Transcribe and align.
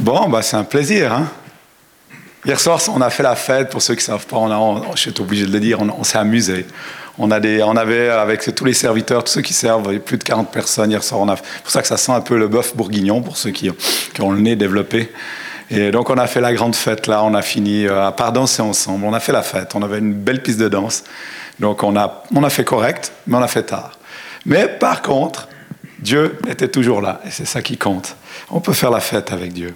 Bon, 0.00 0.28
bah, 0.28 0.42
c'est 0.42 0.56
un 0.56 0.64
plaisir. 0.64 1.12
Hein 1.12 1.28
Hier 2.44 2.60
soir, 2.60 2.80
on 2.94 3.00
a 3.00 3.10
fait 3.10 3.24
la 3.24 3.34
fête. 3.34 3.68
Pour 3.70 3.82
ceux 3.82 3.94
qui 3.94 4.02
ne 4.02 4.16
savent 4.16 4.26
pas, 4.26 4.36
on 4.36 4.94
je 4.94 5.00
suis 5.00 5.14
obligé 5.18 5.44
de 5.44 5.52
le 5.52 5.58
dire, 5.58 5.80
on, 5.80 6.04
s'est 6.04 6.18
amusé. 6.18 6.66
On, 7.18 7.32
a 7.32 7.40
on 7.64 7.76
avait, 7.76 8.08
avec 8.08 8.54
tous 8.54 8.64
les 8.64 8.74
serviteurs, 8.74 9.24
tous 9.24 9.32
ceux 9.32 9.42
qui 9.42 9.54
servent, 9.54 9.98
plus 9.98 10.18
de 10.18 10.22
40 10.22 10.52
personnes 10.52 10.92
hier 10.92 11.02
soir. 11.02 11.26
C'est 11.36 11.62
pour 11.62 11.70
ça 11.72 11.82
que 11.82 11.88
ça 11.88 11.96
sent 11.96 12.12
un 12.12 12.20
peu 12.20 12.38
le 12.38 12.46
bœuf 12.46 12.76
bourguignon, 12.76 13.22
pour 13.22 13.36
ceux 13.36 13.50
qui, 13.50 13.68
qui, 14.14 14.22
ont 14.22 14.30
le 14.30 14.40
nez 14.40 14.54
développé. 14.54 15.10
Et 15.68 15.90
donc, 15.90 16.10
on 16.10 16.16
a 16.16 16.28
fait 16.28 16.40
la 16.40 16.54
grande 16.54 16.76
fête 16.76 17.08
là. 17.08 17.24
On 17.24 17.34
a 17.34 17.42
fini 17.42 17.86
euh, 17.86 18.06
à 18.06 18.12
part 18.12 18.32
danser 18.32 18.62
ensemble. 18.62 19.04
On 19.04 19.12
a 19.12 19.20
fait 19.20 19.32
la 19.32 19.42
fête. 19.42 19.74
On 19.74 19.82
avait 19.82 19.98
une 19.98 20.14
belle 20.14 20.40
piste 20.40 20.60
de 20.60 20.68
danse. 20.68 21.02
Donc, 21.58 21.82
on 21.82 21.96
a, 21.96 22.22
on 22.32 22.44
a 22.44 22.50
fait 22.50 22.64
correct, 22.64 23.12
mais 23.26 23.36
on 23.36 23.42
a 23.42 23.48
fait 23.48 23.64
tard. 23.64 23.98
Mais 24.46 24.68
par 24.68 25.02
contre, 25.02 25.48
Dieu 25.98 26.38
était 26.48 26.68
toujours 26.68 27.00
là. 27.00 27.20
Et 27.26 27.30
c'est 27.30 27.44
ça 27.46 27.62
qui 27.62 27.76
compte. 27.76 28.14
On 28.48 28.60
peut 28.60 28.72
faire 28.72 28.92
la 28.92 29.00
fête 29.00 29.32
avec 29.32 29.52
Dieu. 29.52 29.74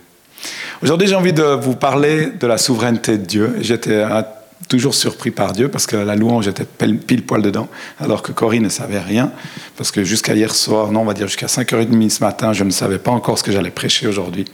Aujourd'hui, 0.83 1.09
j'ai 1.09 1.15
envie 1.15 1.33
de 1.33 1.43
vous 1.43 1.77
parler 1.77 2.27
de 2.27 2.47
la 2.47 2.59
souveraineté 2.59 3.19
de 3.19 3.25
Dieu. 3.25 3.57
J'étais 3.61 3.91
euh, 3.91 4.23
toujours 4.69 4.95
surpris 4.95 5.31
par 5.31 5.53
Dieu 5.53 5.69
parce 5.69 5.87
que 5.87 5.97
la 5.97 6.17
louange 6.17 6.49
était 6.49 6.65
pile 6.65 7.23
poil 7.25 7.43
dedans, 7.43 7.69
alors 8.01 8.23
que 8.23 8.33
Corinne 8.33 8.65
ne 8.65 8.69
savait 8.69 8.99
rien. 8.99 9.31
Parce 9.77 9.91
que 9.91 10.05
jusqu'à 10.05 10.35
hier 10.35 10.55
soir, 10.55 10.91
non, 10.91 11.01
on 11.01 11.05
va 11.05 11.15
dire 11.15 11.27
jusqu'à 11.27 11.47
5h30 11.47 12.11
ce 12.11 12.25
matin, 12.25 12.53
je 12.53 12.65
ne 12.65 12.71
savais 12.71 12.99
pas 12.99 13.11
encore 13.11 13.39
ce 13.39 13.45
que 13.45 13.53
j'allais 13.53 13.71
prêcher 13.71 14.07
aujourd'hui. 14.07 14.45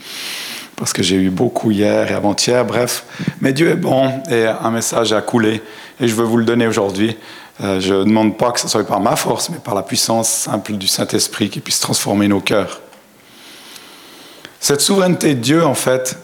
Parce 0.77 0.93
que 0.93 1.03
j'ai 1.03 1.17
eu 1.17 1.31
beaucoup 1.31 1.71
hier 1.71 2.11
et 2.11 2.15
avant-hier, 2.15 2.65
bref. 2.65 3.05
Mais 3.41 3.53
Dieu 3.53 3.71
est 3.71 3.77
bon 3.77 4.13
et 4.31 4.47
un 4.47 4.71
message 4.71 5.13
a 5.13 5.21
coulé 5.21 5.63
et 6.01 6.07
je 6.07 6.15
veux 6.15 6.25
vous 6.25 6.37
le 6.37 6.45
donner 6.45 6.67
aujourd'hui. 6.67 7.17
Euh, 7.61 7.81
je 7.81 7.95
ne 7.95 8.05
demande 8.05 8.37
pas 8.39 8.53
que 8.53 8.61
ce 8.61 8.69
soit 8.69 8.87
par 8.87 9.01
ma 9.01 9.17
force, 9.17 9.51
mais 9.51 9.59
par 9.59 9.75
la 9.75 9.83
puissance 9.83 10.29
simple 10.29 10.75
du 10.75 10.87
Saint-Esprit 10.87 11.51
qui 11.51 11.61
puisse 11.61 11.81
transformer 11.81 12.29
nos 12.29 12.41
cœurs. 12.41 12.81
Cette 14.61 14.81
souveraineté 14.81 15.35
de 15.35 15.41
Dieu, 15.41 15.65
en 15.65 15.75
fait, 15.75 16.19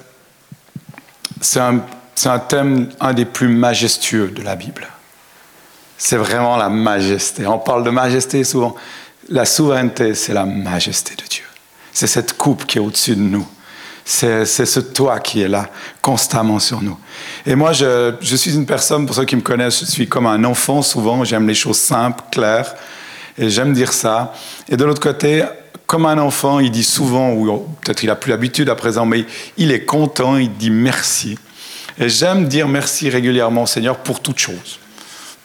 c'est 1.41 1.61
un, 1.61 2.39
thème, 2.39 2.89
un 3.01 3.13
des 3.13 3.25
plus 3.25 3.49
majestueux 3.49 4.29
de 4.29 4.43
la 4.43 4.57
Bible. 4.57 4.87
C'est 5.97 6.17
vraiment 6.17 6.57
la 6.57 6.69
majesté. 6.69 7.47
On 7.47 7.59
parle 7.59 7.85
de 7.85 7.91
majesté 7.91 8.43
souvent. 8.45 8.75
La 9.29 9.45
souveraineté, 9.45 10.15
c'est 10.15 10.35
la 10.35 10.45
majesté 10.45 11.15
de 11.15 11.27
Dieu. 11.29 11.45
C'est 11.93 12.07
cette 12.07 12.37
coupe 12.37 12.67
qui 12.67 12.79
est 12.79 12.81
au-dessus 12.81 13.15
de 13.15 13.23
nous. 13.23 13.47
C'est 14.05 14.45
ce 14.45 14.81
toit 14.81 15.19
qui 15.21 15.41
est 15.41 15.49
là, 15.49 15.71
constamment 16.03 16.59
sur 16.59 16.83
nous. 16.83 16.99
Et 17.47 17.55
moi, 17.55 17.73
je, 17.73 18.15
je, 18.21 18.37
suis 18.37 18.55
une 18.55 18.67
personne, 18.67 19.07
pour 19.07 19.15
ceux 19.15 19.25
qui 19.25 19.37
me 19.37 19.41
connaissent, 19.41 19.81
je 19.81 19.87
suis 19.87 20.09
comme 20.09 20.27
un 20.27 20.45
enfant 20.45 20.83
souvent. 20.83 21.25
J'aime 21.25 21.49
les 21.49 21.55
choses 21.55 21.79
simples, 21.79 22.23
claires. 22.31 22.75
Et 23.39 23.49
j'aime 23.49 23.73
dire 23.73 23.93
ça. 23.93 24.35
Et 24.69 24.77
de 24.77 24.85
l'autre 24.85 25.01
côté, 25.01 25.45
comme 25.87 26.07
un 26.07 26.19
enfant, 26.19 26.61
il 26.61 26.71
dit 26.71 26.85
souvent, 26.85 27.33
ou 27.33 27.67
peut-être 27.83 28.03
il 28.03 28.11
a 28.11 28.17
plus 28.17 28.31
l'habitude 28.31 28.69
à 28.69 28.75
présent, 28.75 29.05
mais 29.07 29.25
il 29.57 29.71
est 29.71 29.85
content, 29.85 30.37
il 30.37 30.53
dit 30.53 30.71
merci. 30.71 31.39
Et 31.99 32.09
j'aime 32.09 32.49
dire 32.49 32.69
merci 32.69 33.11
régulièrement 33.11 33.65
au 33.65 33.67
Seigneur 33.67 33.99
pour 33.99 34.21
toutes 34.21 34.39
choses. 34.39 34.79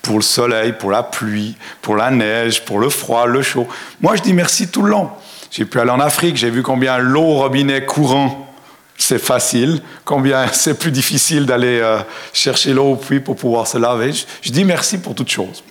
Pour 0.02 0.16
le 0.16 0.22
soleil, 0.22 0.74
pour 0.74 0.92
la 0.92 1.04
pluie, 1.04 1.56
pour 1.82 1.96
la 1.96 2.10
neige, 2.10 2.64
pour 2.64 2.80
le 2.80 2.90
froid, 2.90 3.28
le 3.28 3.42
chaud. 3.42 3.68
Moi, 4.02 4.16
je 4.16 4.22
dis 4.22 4.34
merci 4.34 4.70
tout 4.70 4.82
le 4.82 4.92
long. 4.92 5.10
J'ai 5.52 5.66
pu 5.66 5.80
aller 5.80 5.92
en 5.92 6.00
Afrique, 6.00 6.38
j'ai 6.38 6.50
vu 6.50 6.64
combien 6.64 6.98
l'eau 7.00 7.24
au 7.24 7.36
robinet 7.40 7.86
courant, 7.86 8.48
c'est 8.98 9.20
facile, 9.20 9.82
combien 10.06 10.48
c'est 10.54 10.78
plus 10.78 10.92
difficile 10.92 11.46
d'aller 11.46 11.80
euh, 11.82 12.00
chercher 12.34 12.74
l'eau 12.74 12.92
au 12.92 12.96
puits 12.96 13.20
pour 13.20 13.36
pouvoir 13.36 13.68
se 13.68 13.78
laver. 13.78 14.12
je 14.42 14.52
dis 14.52 14.64
merci 14.64 15.00
pour 15.00 15.16
toutes 15.16 15.30
choses. 15.30 15.64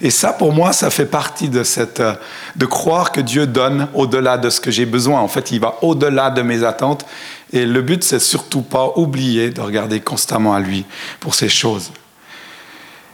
Et 0.00 0.10
ça, 0.10 0.32
pour 0.32 0.52
moi, 0.52 0.72
ça 0.72 0.90
fait 0.90 1.06
partie 1.06 1.48
de 1.48 1.62
cette, 1.62 2.00
euh, 2.00 2.14
de 2.56 2.66
croire 2.66 3.12
que 3.12 3.20
Dieu 3.20 3.46
donne 3.46 3.88
au-delà 3.94 4.38
de 4.38 4.50
ce 4.50 4.60
que 4.60 4.70
j'ai 4.70 4.86
besoin. 4.86 5.20
En 5.20 5.28
fait, 5.28 5.50
il 5.50 5.60
va 5.60 5.76
au-delà 5.82 6.30
de 6.30 6.42
mes 6.42 6.64
attentes. 6.64 7.06
Et 7.52 7.64
le 7.64 7.82
but, 7.82 8.04
c'est 8.04 8.18
surtout 8.18 8.62
pas 8.62 8.92
oublier 8.96 9.50
de 9.50 9.60
regarder 9.60 10.00
constamment 10.00 10.54
à 10.54 10.60
lui 10.60 10.84
pour 11.20 11.34
ces 11.34 11.48
choses. 11.48 11.92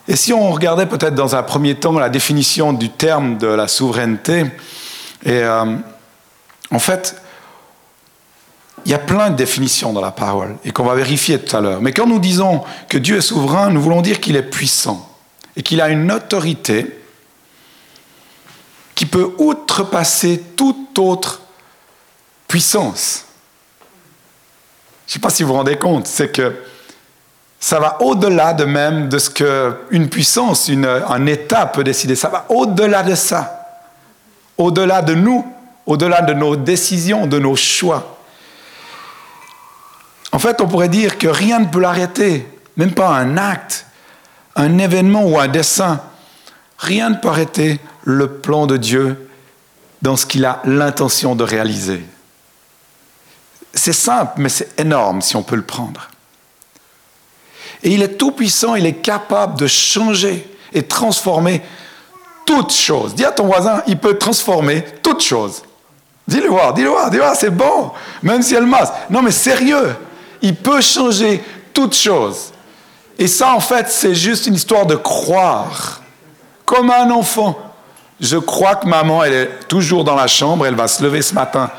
Et 0.08 0.16
si 0.16 0.32
on 0.32 0.50
regardait 0.50 0.86
peut-être 0.86 1.14
dans 1.14 1.36
un 1.36 1.42
premier 1.42 1.76
temps 1.76 1.92
la 1.98 2.08
définition 2.08 2.72
du 2.72 2.90
terme 2.90 3.38
de 3.38 3.46
la 3.46 3.68
souveraineté, 3.68 4.46
et 5.24 5.42
euh, 5.42 5.76
en 6.72 6.78
fait, 6.78 7.22
il 8.84 8.90
y 8.90 8.94
a 8.94 8.98
plein 8.98 9.30
de 9.30 9.36
définitions 9.36 9.92
dans 9.92 10.00
la 10.00 10.10
parole 10.10 10.56
et 10.64 10.72
qu'on 10.72 10.84
va 10.84 10.94
vérifier 10.94 11.38
tout 11.38 11.56
à 11.56 11.60
l'heure. 11.60 11.80
Mais 11.80 11.92
quand 11.92 12.06
nous 12.06 12.18
disons 12.18 12.62
que 12.88 12.98
Dieu 12.98 13.18
est 13.18 13.20
souverain, 13.20 13.70
nous 13.70 13.80
voulons 13.80 14.02
dire 14.02 14.20
qu'il 14.20 14.34
est 14.34 14.42
puissant 14.42 15.08
et 15.56 15.62
qu'il 15.62 15.80
a 15.80 15.88
une 15.88 16.10
autorité 16.10 16.98
qui 18.94 19.06
peut 19.06 19.34
outrepasser 19.38 20.42
toute 20.56 20.98
autre 20.98 21.40
puissance. 22.46 23.24
Je 25.06 25.10
ne 25.10 25.12
sais 25.14 25.18
pas 25.18 25.30
si 25.30 25.42
vous 25.42 25.48
vous 25.48 25.54
rendez 25.54 25.76
compte, 25.76 26.06
c'est 26.06 26.30
que 26.30 26.54
ça 27.58 27.78
va 27.78 28.02
au-delà 28.02 28.54
de 28.54 28.64
même 28.64 29.08
de 29.08 29.18
ce 29.18 29.30
qu'une 29.30 30.08
puissance, 30.08 30.68
un 30.68 31.26
État 31.26 31.66
peut 31.66 31.84
décider. 31.84 32.16
Ça 32.16 32.28
va 32.28 32.46
au-delà 32.48 33.02
de 33.02 33.14
ça, 33.14 33.68
au-delà 34.58 35.00
de 35.00 35.14
nous, 35.14 35.46
au-delà 35.86 36.22
de 36.22 36.32
nos 36.32 36.56
décisions, 36.56 37.26
de 37.26 37.38
nos 37.38 37.56
choix. 37.56 38.18
En 40.32 40.38
fait, 40.38 40.60
on 40.60 40.66
pourrait 40.66 40.88
dire 40.88 41.18
que 41.18 41.28
rien 41.28 41.60
ne 41.60 41.66
peut 41.66 41.80
l'arrêter, 41.80 42.48
même 42.76 42.94
pas 42.94 43.08
un 43.10 43.36
acte, 43.36 43.86
un 44.56 44.78
événement 44.78 45.24
ou 45.24 45.38
un 45.38 45.48
dessin, 45.48 46.00
rien 46.78 47.10
ne 47.10 47.16
peut 47.16 47.28
arrêter 47.28 47.80
le 48.04 48.28
plan 48.28 48.66
de 48.66 48.76
Dieu 48.76 49.28
dans 50.02 50.16
ce 50.16 50.26
qu'il 50.26 50.44
a 50.44 50.60
l'intention 50.64 51.34
de 51.34 51.44
réaliser. 51.44 52.04
C'est 53.72 53.92
simple, 53.92 54.32
mais 54.36 54.48
c'est 54.48 54.78
énorme 54.78 55.22
si 55.22 55.36
on 55.36 55.42
peut 55.42 55.56
le 55.56 55.62
prendre. 55.62 56.08
Et 57.82 57.92
il 57.92 58.02
est 58.02 58.16
tout 58.18 58.32
puissant, 58.32 58.74
il 58.74 58.86
est 58.86 59.00
capable 59.00 59.58
de 59.58 59.66
changer 59.66 60.46
et 60.72 60.82
transformer 60.82 61.62
toute 62.44 62.72
chose. 62.72 63.14
Dis 63.14 63.24
à 63.24 63.32
ton 63.32 63.46
voisin, 63.46 63.82
il 63.86 63.98
peut 63.98 64.18
transformer 64.18 64.84
toute 65.02 65.22
chose. 65.22 65.62
Dis-le 66.28 66.48
voir, 66.48 66.74
dis-le 66.74 66.90
voir, 66.90 67.10
dis-le 67.10 67.22
voir, 67.22 67.36
c'est 67.36 67.50
bon, 67.50 67.90
même 68.22 68.42
si 68.42 68.54
elle 68.54 68.66
masse. 68.66 68.92
Non, 69.10 69.22
mais 69.22 69.30
sérieux, 69.32 69.96
il 70.40 70.54
peut 70.54 70.80
changer 70.80 71.42
toute 71.72 71.94
chose. 71.94 72.52
Et 73.18 73.26
ça, 73.26 73.54
en 73.54 73.60
fait, 73.60 73.88
c'est 73.88 74.14
juste 74.14 74.46
une 74.46 74.54
histoire 74.54 74.86
de 74.86 74.96
croire. 74.96 76.00
Comme 76.64 76.90
un 76.90 77.10
enfant. 77.10 77.58
Je 78.20 78.36
crois 78.36 78.76
que 78.76 78.86
maman, 78.86 79.24
elle 79.24 79.32
est 79.32 79.50
toujours 79.68 80.04
dans 80.04 80.14
la 80.14 80.28
chambre, 80.28 80.66
elle 80.66 80.76
va 80.76 80.88
se 80.88 81.02
lever 81.02 81.22
ce 81.22 81.34
matin. 81.34 81.70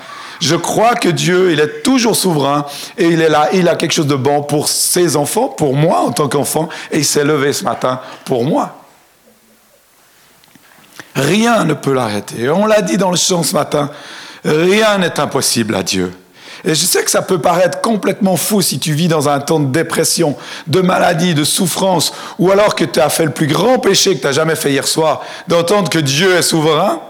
Je 0.42 0.56
crois 0.58 0.96
que 0.96 1.08
Dieu, 1.08 1.54
il 1.54 1.60
est 1.62 1.84
toujours 1.84 2.18
souverain 2.18 2.66
et 2.98 3.08
il 3.08 3.22
est 3.22 3.30
là, 3.30 3.48
il 3.54 3.70
a 3.70 3.76
quelque 3.76 3.94
chose 3.94 4.08
de 4.08 4.16
bon 4.16 4.44
pour 4.44 4.68
ses 4.68 5.16
enfants, 5.16 5.48
pour 5.48 5.74
moi 5.74 6.02
en 6.02 6.12
tant 6.12 6.28
qu'enfant, 6.28 6.68
et 6.92 6.98
il 6.98 7.06
s'est 7.06 7.24
levé 7.24 7.54
ce 7.54 7.64
matin 7.64 8.02
pour 8.26 8.44
moi. 8.44 8.76
Rien 11.16 11.64
ne 11.64 11.74
peut 11.74 11.94
l'arrêter. 11.94 12.50
On 12.50 12.66
l'a 12.66 12.82
dit 12.82 12.98
dans 12.98 13.12
le 13.12 13.16
chant 13.16 13.44
ce 13.44 13.54
matin, 13.54 13.90
rien 14.44 14.98
n'est 14.98 15.18
impossible 15.18 15.76
à 15.76 15.84
Dieu. 15.84 16.12
Et 16.66 16.76
je 16.76 16.86
sais 16.86 17.04
que 17.04 17.12
ça 17.12 17.22
peut 17.22 17.40
paraître 17.40 17.82
complètement 17.82 18.38
fou 18.38 18.62
si 18.62 18.80
tu 18.80 18.94
vis 18.94 19.10
dans 19.10 19.28
un 19.28 19.40
temps 19.40 19.60
de 19.60 19.72
dépression, 19.72 20.38
de 20.68 20.80
maladie, 20.80 21.34
de 21.34 21.44
souffrance, 21.44 22.14
ou 22.40 22.52
alors 22.52 22.76
que 22.76 22.86
tu 22.86 23.02
as 23.02 23.10
fait 23.10 23.26
le 23.26 23.32
plus 23.32 23.48
grand 23.48 23.80
péché 23.80 24.16
que 24.16 24.22
tu 24.22 24.28
as 24.28 24.32
jamais 24.32 24.56
fait 24.56 24.72
hier 24.72 24.88
soir, 24.88 25.22
d'entendre 25.48 25.90
que 25.90 26.00
Dieu 26.00 26.36
est 26.36 26.42
souverain. 26.42 27.02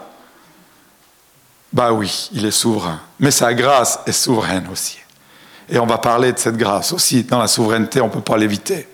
Bah 1.71 1.91
oui, 1.91 2.29
il 2.33 2.45
est 2.45 2.51
souverain. 2.51 2.99
Mais 3.19 3.31
sa 3.31 3.53
grâce 3.53 3.99
est 4.07 4.11
souveraine 4.11 4.67
aussi. 4.71 4.97
Et 5.69 5.77
on 5.77 5.85
va 5.85 5.99
parler 5.99 6.33
de 6.33 6.39
cette 6.39 6.57
grâce 6.57 6.91
aussi. 6.91 7.23
Dans 7.23 7.39
la 7.39 7.47
souveraineté, 7.47 8.01
on 8.01 8.07
ne 8.07 8.11
peut 8.11 8.21
pas 8.21 8.37
l'éviter. 8.37 8.87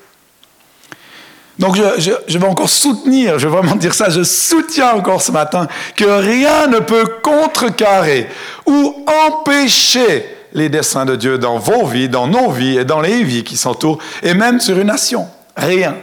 Donc 1.57 1.75
je, 1.75 2.13
je, 2.25 2.37
vais 2.37 2.47
encore 2.47 2.69
soutenir, 2.69 3.37
je 3.37 3.45
vais 3.45 3.57
vraiment 3.57 3.75
dire 3.75 3.93
ça, 3.93 4.09
je 4.09 4.23
soutiens 4.23 4.93
encore 4.93 5.21
ce 5.21 5.33
matin 5.33 5.67
que 5.93 6.05
rien 6.05 6.67
ne 6.67 6.79
peut 6.79 7.05
contrecarrer 7.21 8.29
ou 8.65 9.05
empêcher 9.27 10.38
les 10.53 10.69
desseins 10.69 11.05
de 11.05 11.15
Dieu 11.15 11.37
dans 11.37 11.57
vos 11.57 11.85
vies, 11.85 12.09
dans 12.09 12.27
nos 12.27 12.51
vies 12.51 12.77
et 12.77 12.85
dans 12.85 13.01
les 13.01 13.24
vies 13.24 13.44
qui 13.44 13.57
s'entourent, 13.57 14.00
et 14.24 14.33
même 14.33 14.59
sur 14.59 14.77
une 14.77 14.88
nation. 14.88 15.27
Rien. 15.56 15.95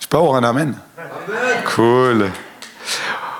Je 0.00 0.06
peux 0.06 0.16
avoir 0.16 0.36
un 0.36 0.44
amen? 0.44 0.74
Cool. 1.74 2.30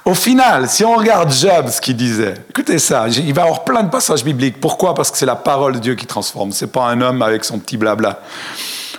Au 0.04 0.14
final, 0.14 0.68
si 0.68 0.84
on 0.84 0.96
regarde 0.96 1.32
Job, 1.32 1.68
ce 1.68 1.80
qu'il 1.80 1.96
disait, 1.96 2.34
écoutez 2.50 2.78
ça, 2.78 3.06
il 3.08 3.32
va 3.32 3.42
y 3.42 3.44
avoir 3.44 3.62
plein 3.62 3.84
de 3.84 3.90
passages 3.90 4.24
bibliques. 4.24 4.60
Pourquoi? 4.60 4.94
Parce 4.94 5.10
que 5.10 5.16
c'est 5.16 5.26
la 5.26 5.36
parole 5.36 5.74
de 5.74 5.78
Dieu 5.78 5.94
qui 5.94 6.06
transforme, 6.06 6.50
ce 6.50 6.64
n'est 6.64 6.70
pas 6.70 6.86
un 6.86 7.00
homme 7.00 7.22
avec 7.22 7.44
son 7.44 7.58
petit 7.58 7.76
blabla. 7.76 8.20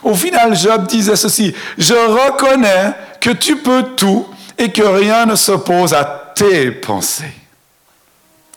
Au 0.02 0.14
final, 0.14 0.56
Job 0.56 0.88
disait 0.88 1.16
ceci, 1.16 1.54
je 1.78 1.94
reconnais 1.94 2.94
que 3.20 3.32
tu 3.32 3.58
peux 3.58 3.84
tout 3.96 4.28
et 4.58 4.72
que 4.72 4.82
rien 4.82 5.26
ne 5.26 5.36
s'oppose 5.36 5.94
à 5.94 6.32
tes 6.36 6.72
pensées. 6.72 7.34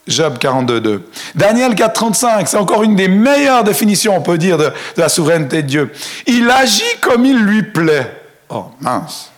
Job 0.07 0.39
42.2. 0.39 1.01
Daniel 1.35 1.75
4.35, 1.75 2.47
c'est 2.47 2.57
encore 2.57 2.85
une 2.85 2.95
des 2.95 3.09
meilleures 3.09 3.65
définitions, 3.65 4.17
on 4.17 4.23
peut 4.23 4.39
dire, 4.39 4.57
de, 4.57 4.73
la 4.97 5.09
souveraineté 5.09 5.63
de 5.63 5.69
Dieu. 5.69 5.93
Il 6.27 6.49
agit 6.51 6.83
comme 7.01 7.27
il 7.27 7.39
lui 7.39 7.63
plaît. 7.63 8.23
Oh, 8.49 8.67
mince. 8.81 9.33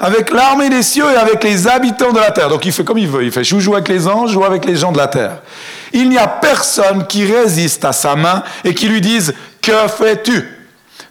Avec 0.00 0.30
l'armée 0.30 0.68
des 0.68 0.82
cieux 0.82 1.10
et 1.10 1.16
avec 1.16 1.42
les 1.44 1.68
habitants 1.68 2.12
de 2.12 2.18
la 2.18 2.30
terre. 2.30 2.48
Donc 2.48 2.66
il 2.66 2.72
fait 2.72 2.84
comme 2.84 2.98
il 2.98 3.08
veut. 3.08 3.24
Il 3.24 3.32
fait 3.32 3.44
joue 3.44 3.74
avec 3.74 3.88
les 3.88 4.06
anges, 4.08 4.32
joue 4.32 4.44
avec 4.44 4.64
les 4.64 4.76
gens 4.76 4.92
de 4.92 4.98
la 4.98 5.06
terre. 5.06 5.38
Il 5.92 6.10
n'y 6.10 6.18
a 6.18 6.26
personne 6.26 7.06
qui 7.06 7.24
résiste 7.24 7.84
à 7.84 7.92
sa 7.92 8.16
main 8.16 8.42
et 8.64 8.74
qui 8.74 8.88
lui 8.88 9.00
dise 9.00 9.32
Que 9.62 9.88
fais-tu? 9.88 10.44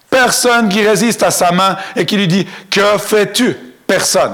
Personne 0.09 0.69
qui 0.69 0.85
résiste 0.85 1.23
à 1.23 1.31
sa 1.31 1.51
main 1.51 1.77
et 1.95 2.05
qui 2.05 2.17
lui 2.17 2.27
dit 2.27 2.45
Que 2.69 2.97
fais-tu? 2.99 3.55
Personne. 3.87 4.33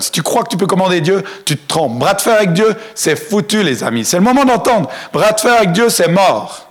Si 0.00 0.10
tu 0.10 0.22
crois 0.22 0.42
que 0.42 0.48
tu 0.48 0.56
peux 0.56 0.66
commander 0.66 1.00
Dieu, 1.00 1.22
tu 1.44 1.56
te 1.56 1.68
trompes. 1.68 1.98
Bras 1.98 2.14
de 2.14 2.20
fer 2.20 2.34
avec 2.34 2.52
Dieu, 2.52 2.74
c'est 2.94 3.16
foutu, 3.16 3.62
les 3.62 3.82
amis. 3.84 4.04
C'est 4.04 4.16
le 4.16 4.22
moment 4.22 4.44
d'entendre. 4.44 4.90
Bras 5.12 5.32
de 5.32 5.40
fer 5.40 5.54
avec 5.54 5.72
Dieu, 5.72 5.88
c'est 5.88 6.08
mort. 6.08 6.66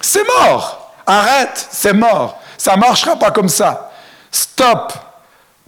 C'est 0.00 0.24
mort. 0.26 0.92
Arrête, 1.06 1.66
c'est 1.70 1.92
mort. 1.92 2.38
Ça 2.58 2.76
ne 2.76 2.80
marchera 2.80 3.16
pas 3.16 3.30
comme 3.30 3.48
ça. 3.48 3.90
Stop. 4.30 4.92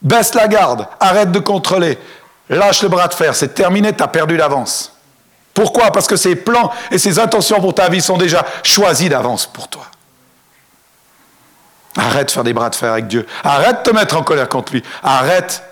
Baisse 0.02 0.34
la 0.34 0.48
garde. 0.48 0.86
Arrête 1.00 1.32
de 1.32 1.38
contrôler. 1.38 1.98
Lâche 2.48 2.82
le 2.82 2.88
bras 2.88 3.08
de 3.08 3.14
fer. 3.14 3.34
C'est 3.34 3.54
terminé, 3.54 3.92
tu 3.94 4.02
as 4.02 4.08
perdu 4.08 4.36
d'avance. 4.36 4.92
Pourquoi? 5.52 5.90
Parce 5.90 6.06
que 6.06 6.16
ses 6.16 6.36
plans 6.36 6.70
et 6.90 6.98
ses 6.98 7.18
intentions 7.18 7.60
pour 7.60 7.74
ta 7.74 7.88
vie 7.88 8.02
sont 8.02 8.18
déjà 8.18 8.44
choisis 8.62 9.08
d'avance 9.08 9.46
pour 9.46 9.68
toi. 9.68 9.86
Arrête 11.96 12.28
de 12.28 12.30
faire 12.32 12.44
des 12.44 12.52
bras 12.52 12.70
de 12.70 12.74
fer 12.74 12.92
avec 12.92 13.06
Dieu. 13.06 13.26
Arrête 13.42 13.84
de 13.84 13.90
te 13.90 13.96
mettre 13.96 14.16
en 14.16 14.22
colère 14.22 14.48
contre 14.48 14.72
lui. 14.72 14.82
Arrête. 15.02 15.62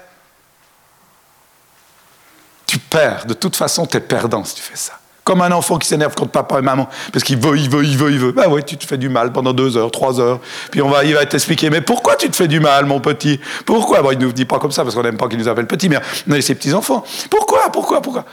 Tu 2.67 2.79
perds. 2.79 3.27
De 3.27 3.35
toute 3.35 3.57
façon, 3.57 3.87
tu 3.87 3.97
es 3.97 4.01
perdant 4.01 4.45
si 4.45 4.55
tu 4.55 4.63
fais 4.63 4.77
ça. 4.77 4.95
Comme 5.23 5.41
un 5.41 5.53
enfant 5.53 5.79
qui 5.79 5.89
s'énerve 5.89 6.15
contre 6.15 6.33
papa 6.33 6.59
et 6.59 6.63
maman 6.63 6.87
parce 7.11 7.25
qu'il 7.25 7.39
veut, 7.39 7.57
il 7.57 7.71
veut, 7.71 7.83
il 7.83 7.97
veut, 7.97 8.11
il 8.11 8.19
veut. 8.19 8.33
Ben 8.33 8.45
oui, 8.47 8.63
tu 8.63 8.77
te 8.77 8.87
fais 8.87 8.99
du 8.99 9.09
mal 9.09 9.33
pendant 9.33 9.55
deux 9.55 9.79
heures, 9.79 9.91
trois 9.91 10.21
heures. 10.21 10.39
Puis 10.71 10.83
on 10.83 10.91
va, 10.91 11.03
il 11.05 11.15
va 11.15 11.25
t'expliquer, 11.25 11.71
mais 11.71 11.81
pourquoi 11.81 12.17
tu 12.17 12.29
te 12.29 12.37
fais 12.37 12.47
du 12.47 12.61
mal, 12.61 12.85
mon 12.85 13.01
petit? 13.01 13.41
Pourquoi? 13.65 14.03
Bon, 14.03 14.11
il 14.11 14.19
ne 14.19 14.25
nous 14.27 14.33
dit 14.33 14.45
pas 14.45 14.59
comme 14.59 14.71
ça 14.71 14.83
parce 14.83 14.95
qu'on 14.95 15.03
n'aime 15.03 15.17
pas 15.17 15.29
qu'il 15.29 15.39
nous 15.39 15.49
appelle 15.49 15.67
petit, 15.67 15.89
mais 15.89 15.99
on 16.29 16.33
a 16.33 16.41
ses 16.43 16.55
petits-enfants. 16.55 17.05
Pourquoi? 17.31 17.71
Pourquoi? 17.73 18.03
Pourquoi? 18.03 18.27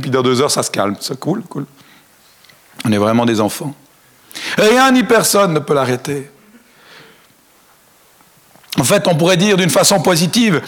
Puis 0.00 0.10
dans 0.10 0.22
deux 0.22 0.40
heures, 0.40 0.50
ça 0.52 0.62
se 0.62 0.70
calme. 0.70 0.94
C'est 1.00 1.18
cool, 1.18 1.42
cool. 1.42 1.66
On 2.84 2.92
est 2.92 2.98
vraiment 2.98 3.26
des 3.26 3.40
enfants. 3.40 3.74
Rien 4.56 4.90
ni 4.92 5.02
personne 5.02 5.52
ne 5.52 5.58
peut 5.58 5.74
l'arrêter. 5.74 6.30
En 8.78 8.84
fait, 8.84 9.06
on 9.06 9.14
pourrait 9.14 9.36
dire 9.36 9.56
d'une 9.56 9.70
façon 9.70 10.00
positive, 10.00 10.62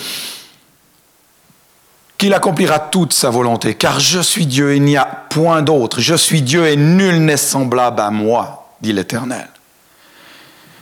qu'il 2.18 2.32
accomplira 2.32 2.78
toute 2.78 3.12
sa 3.12 3.30
volonté, 3.30 3.74
car 3.74 4.00
je 4.00 4.20
suis 4.20 4.46
Dieu 4.46 4.72
et 4.72 4.76
il 4.76 4.82
n'y 4.82 4.96
a 4.96 5.04
point 5.04 5.62
d'autre. 5.62 6.00
Je 6.00 6.14
suis 6.14 6.42
Dieu 6.42 6.66
et 6.66 6.76
nul 6.76 7.24
n'est 7.24 7.36
semblable 7.36 8.00
à 8.00 8.10
moi, 8.10 8.68
dit 8.80 8.92
l'Éternel. 8.92 9.48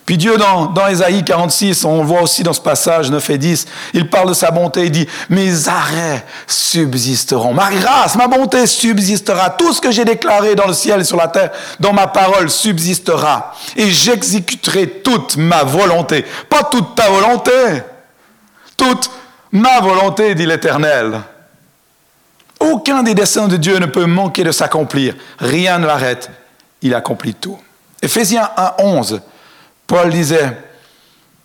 Puis 0.05 0.19
Dieu, 0.19 0.37
dans, 0.37 0.67
dans 0.67 0.89
Ésaïe 0.89 1.25
46, 1.25 1.85
on 1.85 2.03
voit 2.03 2.23
aussi 2.23 2.43
dans 2.43 2.53
ce 2.53 2.61
passage 2.61 3.11
9 3.11 3.31
et 3.31 3.39
10, 3.39 3.67
il 3.95 4.11
parle 4.11 4.31
de 4.31 4.35
sa 4.35 4.51
bonté, 4.51 4.87
il 4.87 4.91
dit, 4.91 5.07
mes 5.31 5.69
arrêts 5.69 6.25
subsisteront, 6.47 7.55
ma 7.55 7.71
grâce, 7.71 8.17
ma 8.17 8.27
bonté 8.27 8.67
subsistera, 8.67 9.51
tout 9.51 9.73
ce 9.73 9.81
que 9.81 9.93
j'ai 9.93 10.05
déclaré 10.05 10.57
dans 10.57 10.67
le 10.67 10.73
ciel 10.73 11.01
et 11.01 11.05
sur 11.05 11.17
la 11.17 11.29
terre, 11.29 11.53
dans 11.79 11.93
ma 11.93 12.09
parole 12.09 12.51
subsistera, 12.51 13.55
et 13.77 13.91
j'exécuterai 13.91 14.89
toute 15.05 15.37
ma 15.37 15.63
volonté, 15.63 16.25
pas 16.51 16.65
toute 16.65 16.97
ta 16.97 17.09
volonté, 17.09 17.53
toute 18.77 19.09
ma 19.53 19.81
volonté, 19.81 20.35
dit 20.35 20.47
l'Éternel. 20.47 21.21
Aucun 22.59 23.03
des 23.03 23.15
desseins 23.15 23.49
de 23.49 23.57
Dieu 23.57 23.79
ne 23.79 23.87
peut 23.87 24.07
manquer 24.07 24.45
de 24.45 24.53
s'accomplir. 24.53 25.15
Rien 25.39 25.81
ne 25.81 25.87
l'arrête. 25.87 26.31
Il 26.81 26.95
accomplit 26.95 27.35
tout. 27.35 27.59
Éphésiens 28.01 28.51
1, 28.57 28.75
11, 28.79 29.21
Paul 29.93 30.09
disait 30.09 30.57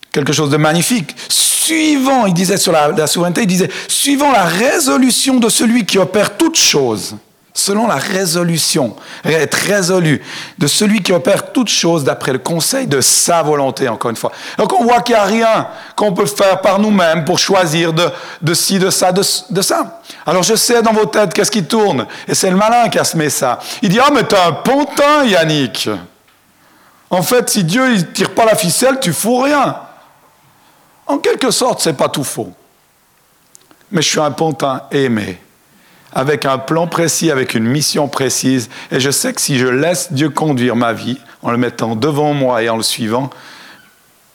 quelque 0.09 0.31
chose 0.31 0.49
de 0.49 0.55
magnifique. 0.55 1.13
Suivant, 1.27 2.27
il 2.27 2.33
disait 2.33 2.55
sur 2.55 2.71
la, 2.71 3.05
souveraineté, 3.05 3.41
il 3.41 3.47
disait, 3.47 3.69
suivant 3.89 4.31
la 4.31 4.45
résolution 4.45 5.35
de 5.35 5.49
celui 5.49 5.85
qui 5.85 5.97
opère 5.97 6.37
toutes 6.37 6.57
choses 6.57 7.17
selon 7.53 7.87
la 7.87 7.95
résolution, 7.95 8.95
être 9.25 9.55
résolu 9.55 10.21
de 10.59 10.67
celui 10.67 11.01
qui 11.01 11.11
opère 11.11 11.51
toutes 11.51 11.69
choses 11.69 12.03
d'après 12.03 12.31
le 12.31 12.37
conseil 12.37 12.85
de 12.85 13.01
sa 13.01 13.41
volonté, 13.41 13.89
encore 13.89 14.11
une 14.11 14.15
fois. 14.15 14.31
Donc 14.59 14.71
on 14.79 14.83
voit 14.83 15.01
qu'il 15.01 15.15
n'y 15.15 15.21
a 15.21 15.25
rien 15.25 15.67
qu'on 15.95 16.13
peut 16.13 16.27
faire 16.27 16.61
par 16.61 16.77
nous-mêmes 16.77 17.25
pour 17.25 17.39
choisir 17.39 17.91
de, 17.93 18.07
de 18.43 18.53
ci, 18.53 18.77
de 18.77 18.91
ça, 18.91 19.11
de, 19.11 19.23
ça. 19.23 20.01
Alors 20.25 20.43
je 20.43 20.55
sais 20.55 20.83
dans 20.83 20.93
vos 20.93 21.07
têtes 21.07 21.33
qu'est-ce 21.33 21.51
qui 21.51 21.63
tourne, 21.63 22.05
et 22.27 22.35
c'est 22.35 22.51
le 22.51 22.55
malin 22.55 22.87
qui 22.89 22.99
a 22.99 23.03
semé 23.03 23.29
ça. 23.29 23.59
Il 23.81 23.89
dit, 23.89 23.99
ah 23.99 24.09
mais 24.13 24.23
t'es 24.23 24.37
un 24.37 24.51
pontin, 24.53 25.25
Yannick. 25.25 25.89
En 27.09 27.21
fait, 27.21 27.49
si 27.49 27.63
Dieu 27.63 27.95
ne 27.95 28.01
tire 28.01 28.31
pas 28.31 28.45
la 28.45 28.55
ficelle, 28.55 28.99
tu 28.99 29.13
fous 29.13 29.39
rien. 29.39 29.77
En 31.05 31.17
quelque 31.19 31.51
sorte, 31.51 31.81
c'est 31.81 31.93
pas 31.93 32.09
tout 32.09 32.23
faux. 32.23 32.51
Mais 33.91 34.01
je 34.01 34.09
suis 34.09 34.19
un 34.19 34.31
pontin 34.31 34.81
aimé 34.91 35.39
avec 36.13 36.45
un 36.45 36.57
plan 36.57 36.87
précis, 36.87 37.31
avec 37.31 37.53
une 37.53 37.65
mission 37.65 38.07
précise. 38.07 38.69
Et 38.91 38.99
je 38.99 39.11
sais 39.11 39.33
que 39.33 39.41
si 39.41 39.57
je 39.57 39.67
laisse 39.67 40.11
Dieu 40.11 40.29
conduire 40.29 40.75
ma 40.75 40.93
vie, 40.93 41.17
en 41.43 41.51
le 41.51 41.57
mettant 41.57 41.95
devant 41.95 42.33
moi 42.33 42.63
et 42.63 42.69
en 42.69 42.77
le 42.77 42.83
suivant, 42.83 43.29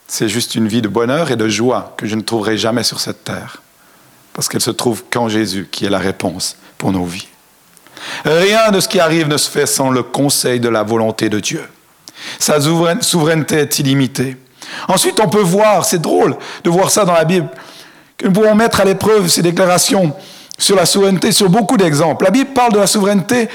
c'est 0.07 0.29
juste 0.29 0.55
une 0.55 0.69
vie 0.69 0.83
de 0.83 0.89
bonheur 0.89 1.31
et 1.31 1.37
de 1.37 1.49
joie 1.49 1.95
que 1.97 2.07
je 2.07 2.15
ne 2.15 2.21
trouverai 2.23 2.57
jamais 2.57 2.85
sur 2.85 3.01
cette 3.01 3.25
terre. 3.25 3.63
Parce 4.33 4.49
qu'elle 4.49 4.61
se 4.61 4.71
trouve 4.71 5.05
qu'en 5.11 5.29
Jésus, 5.29 5.69
qui 5.71 5.85
est 5.85 5.91
la 5.91 5.99
réponse 5.99 6.57
pour 6.79 6.93
nos 6.93 7.05
vies. 7.05 7.29
Rien 8.25 8.71
de 8.71 8.81
ce 8.81 8.89
qui 8.89 9.01
arrive 9.01 9.29
ne 9.29 9.37
se 9.37 9.51
fait 9.51 9.67
sans 9.67 9.91
le 9.91 10.03
conseil 10.03 10.61
de 10.61 10.69
la 10.69 10.83
volonté 10.83 11.29
de 11.29 11.41
Dieu. 11.41 11.69
Sa 12.39 12.59
souveraineté 12.61 13.57
est 13.57 13.79
illimitée. 13.79 14.37
Ensuite, 14.89 15.21
on 15.21 15.29
peut 15.29 15.41
voir, 15.41 15.85
c'est 15.85 16.01
drôle 16.01 16.37
de 16.65 16.71
voir 16.71 16.91
ça 16.91 17.05
dans 17.05 17.13
la 17.13 17.25
Bible, 17.25 17.49
que 18.17 18.27
nous 18.27 18.33
pouvons 18.33 18.55
mettre 18.55 18.81
à 18.81 18.85
l'épreuve 18.85 19.29
ces 19.29 19.43
déclarations 19.43 20.15
sur 20.59 20.77
la 20.77 20.87
souveraineté 20.87 21.33
sur 21.33 21.49
beaucoup 21.49 21.77
d'exemples. 21.77 22.25
La 22.25 22.31
Bible 22.31 22.53
parle 22.53 22.73
de 22.73 22.79
la 22.79 22.87
souveraineté 22.87 23.49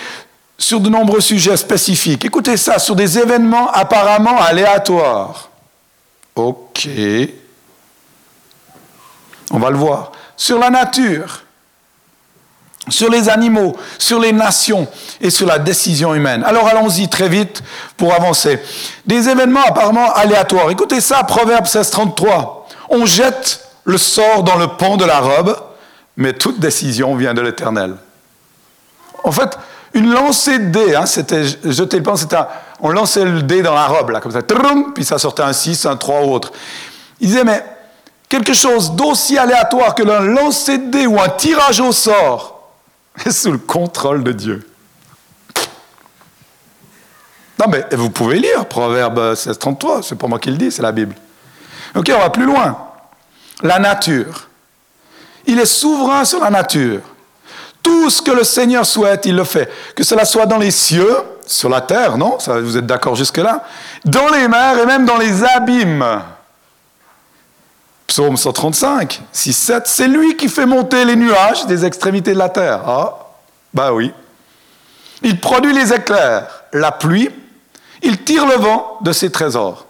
sur 0.57 0.79
de 0.79 0.89
nombreux 0.89 1.21
sujets 1.21 1.57
spécifiques. 1.57 2.25
Écoutez 2.25 2.57
ça, 2.57 2.79
sur 2.79 2.95
des 2.95 3.17
événements 3.17 3.71
apparemment 3.71 4.39
aléatoires. 4.39 5.49
Ok. 6.35 6.89
On 9.51 9.59
va 9.59 9.69
le 9.69 9.77
voir. 9.77 10.11
Sur 10.35 10.59
la 10.59 10.69
nature, 10.69 11.43
sur 12.89 13.09
les 13.09 13.29
animaux, 13.29 13.75
sur 13.97 14.19
les 14.19 14.31
nations 14.31 14.87
et 15.21 15.29
sur 15.29 15.47
la 15.47 15.59
décision 15.59 16.13
humaine. 16.13 16.43
Alors 16.45 16.67
allons-y 16.67 17.09
très 17.09 17.29
vite 17.29 17.61
pour 17.95 18.13
avancer. 18.13 18.59
Des 19.05 19.29
événements 19.29 19.63
apparemment 19.65 20.13
aléatoires. 20.13 20.69
Écoutez 20.69 21.01
ça, 21.01 21.23
Proverbe 21.23 21.65
16, 21.65 21.89
33. 21.89 22.67
On 22.89 23.05
jette 23.05 23.61
le 23.85 23.97
sort 23.97 24.43
dans 24.43 24.55
le 24.55 24.67
pont 24.67 24.97
de 24.97 25.05
la 25.05 25.19
robe 25.19 25.55
mais 26.17 26.33
toute 26.33 26.59
décision 26.59 27.15
vient 27.15 27.35
de 27.35 27.41
l'Éternel. 27.41 27.95
En 29.23 29.31
fait, 29.31 29.57
une 29.93 30.11
lancée 30.11 30.57
de 30.59 30.65
dés, 30.71 30.95
hein, 30.95 31.05
c'était 31.05 31.43
jeter 31.63 31.97
le 31.97 32.03
pan, 32.03 32.15
c'était 32.15 32.37
on 32.81 32.89
lançait 32.89 33.23
le 33.23 33.43
dé 33.43 33.61
dans 33.61 33.73
la 33.73 33.85
robe, 33.85 34.09
là, 34.09 34.19
comme 34.19 34.31
ça, 34.31 34.41
puis 34.93 35.05
ça 35.05 35.17
sortait 35.17 35.43
un 35.43 35.53
6, 35.53 35.85
un 35.85 35.95
3 35.95 36.21
ou 36.21 36.33
autre. 36.33 36.51
Il 37.19 37.27
disait, 37.27 37.43
mais 37.43 37.63
quelque 38.27 38.53
chose 38.53 38.91
d'aussi 38.91 39.37
aléatoire 39.37 39.95
que 39.95 40.03
le 40.03 40.27
lancer 40.27 40.79
de 40.79 40.91
dés 40.91 41.07
ou 41.07 41.19
un 41.21 41.29
tirage 41.29 41.79
au 41.79 41.91
sort 41.91 42.56
sous 43.31 43.51
le 43.51 43.57
contrôle 43.57 44.23
de 44.23 44.31
Dieu. 44.31 44.67
Non, 47.59 47.65
mais 47.69 47.85
vous 47.91 48.09
pouvez 48.09 48.39
lire 48.39 48.65
Proverbe 48.67 49.33
16, 49.35 49.57
33, 49.57 50.03
c'est 50.03 50.15
pas 50.15 50.27
moi 50.27 50.39
qui 50.39 50.51
le 50.51 50.57
dis, 50.57 50.71
c'est 50.71 50.83
la 50.83 50.91
Bible. 50.91 51.15
Ok, 51.95 52.11
on 52.15 52.19
va 52.19 52.29
plus 52.29 52.45
loin. 52.45 52.77
La 53.63 53.79
nature. 53.79 54.47
Il 55.45 55.59
est 55.59 55.65
souverain 55.65 56.23
sur 56.25 56.39
la 56.39 56.51
nature. 56.51 57.01
Tout 57.81 58.09
ce 58.09 58.21
que 58.21 58.31
le 58.31 58.43
Seigneur 58.43 58.85
souhaite, 58.85 59.25
il 59.25 59.35
le 59.35 59.43
fait. 59.43 59.71
Que 59.95 60.03
cela 60.03 60.25
soit 60.25 60.45
dans 60.45 60.57
les 60.57 60.71
cieux, 60.71 61.15
sur 61.47 61.69
la 61.69 61.81
terre, 61.81 62.17
non 62.17 62.37
Vous 62.45 62.77
êtes 62.77 62.85
d'accord 62.85 63.15
jusque-là 63.15 63.63
Dans 64.05 64.27
les 64.29 64.47
mers 64.47 64.77
et 64.77 64.85
même 64.85 65.05
dans 65.05 65.17
les 65.17 65.43
abîmes. 65.43 66.21
Psaume 68.07 68.37
135, 68.37 69.21
6, 69.31 69.53
7. 69.53 69.83
C'est 69.85 70.07
lui 70.07 70.37
qui 70.37 70.47
fait 70.47 70.65
monter 70.65 71.03
les 71.05 71.15
nuages 71.15 71.65
des 71.67 71.85
extrémités 71.85 72.33
de 72.33 72.39
la 72.39 72.49
terre. 72.49 72.81
Ah, 72.87 73.17
bah 73.73 73.93
oui. 73.93 74.11
Il 75.23 75.39
produit 75.39 75.73
les 75.73 75.93
éclairs, 75.93 76.63
la 76.73 76.91
pluie. 76.91 77.29
Il 78.01 78.23
tire 78.23 78.45
le 78.45 78.55
vent 78.55 78.97
de 79.01 79.11
ses 79.11 79.29
trésors. 79.29 79.85